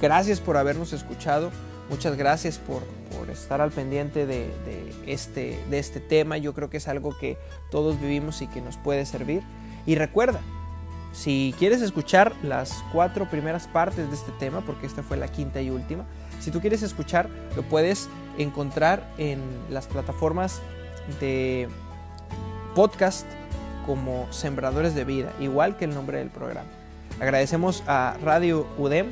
gracias 0.01 0.41
por 0.41 0.57
habernos 0.57 0.91
escuchado. 0.91 1.51
Muchas 1.89 2.17
gracias 2.17 2.59
por, 2.59 2.83
estar 3.31 3.61
al 3.61 3.71
pendiente 3.71 4.25
de, 4.25 4.49
este, 5.05 5.59
de 5.69 5.79
este 5.79 5.99
tema. 5.99 6.37
Yo 6.37 6.53
creo 6.53 6.69
que 6.69 6.77
es 6.77 6.87
algo 6.87 7.17
que 7.17 7.37
todos 7.69 7.99
vivimos 7.99 8.41
y 8.41 8.47
que 8.47 8.61
nos 8.61 8.77
puede 8.77 9.05
servir. 9.05 9.43
Y 9.85 9.95
recuerda, 9.95 10.39
si 11.11 11.53
quieres 11.59 11.81
escuchar 11.81 12.33
las 12.43 12.73
cuatro 12.91 13.29
primeras 13.29 13.67
partes 13.67 14.09
de 14.09 14.15
este 14.15 14.31
tema, 14.33 14.61
porque 14.61 14.85
esta 14.85 15.03
fue 15.03 15.17
la 15.17 15.27
quinta 15.27 15.61
y 15.61 15.69
última, 15.69 16.05
si 16.39 16.51
tú 16.51 16.61
quieres 16.61 16.83
escuchar, 16.83 17.29
lo 17.55 17.63
puedes 17.63 18.09
encontrar 18.37 19.07
en 19.17 19.41
las 19.69 19.87
plataformas 19.87 20.61
de 21.19 21.67
podcast 22.75 23.25
como 23.85 24.31
Sembradores 24.31 24.95
de 24.95 25.03
Vida, 25.03 25.33
igual 25.39 25.77
que 25.77 25.85
el 25.85 25.93
nombre 25.93 26.19
del 26.19 26.29
programa. 26.29 26.69
Agradecemos 27.19 27.83
a 27.87 28.15
Radio 28.23 28.67
UDEM 28.77 29.07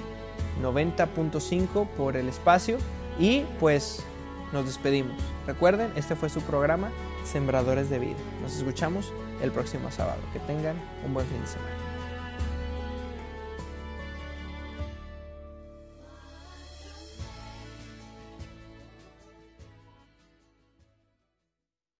90.5 0.61 1.87
por 1.89 2.15
el 2.15 2.29
espacio 2.29 2.77
y 3.19 3.41
pues 3.59 4.03
nos 4.53 4.65
despedimos. 4.65 5.17
Recuerden, 5.45 5.91
este 5.95 6.15
fue 6.15 6.29
su 6.29 6.41
programa 6.41 6.89
Sembradores 7.25 7.89
de 7.89 7.99
Vida. 7.99 8.17
Nos 8.41 8.55
escuchamos 8.55 9.11
el 9.41 9.51
próximo 9.51 9.91
sábado. 9.91 10.19
Que 10.33 10.39
tengan 10.39 10.75
un 11.05 11.13
buen 11.13 11.27
fin 11.27 11.41
de 11.41 11.47
semana. 11.47 11.86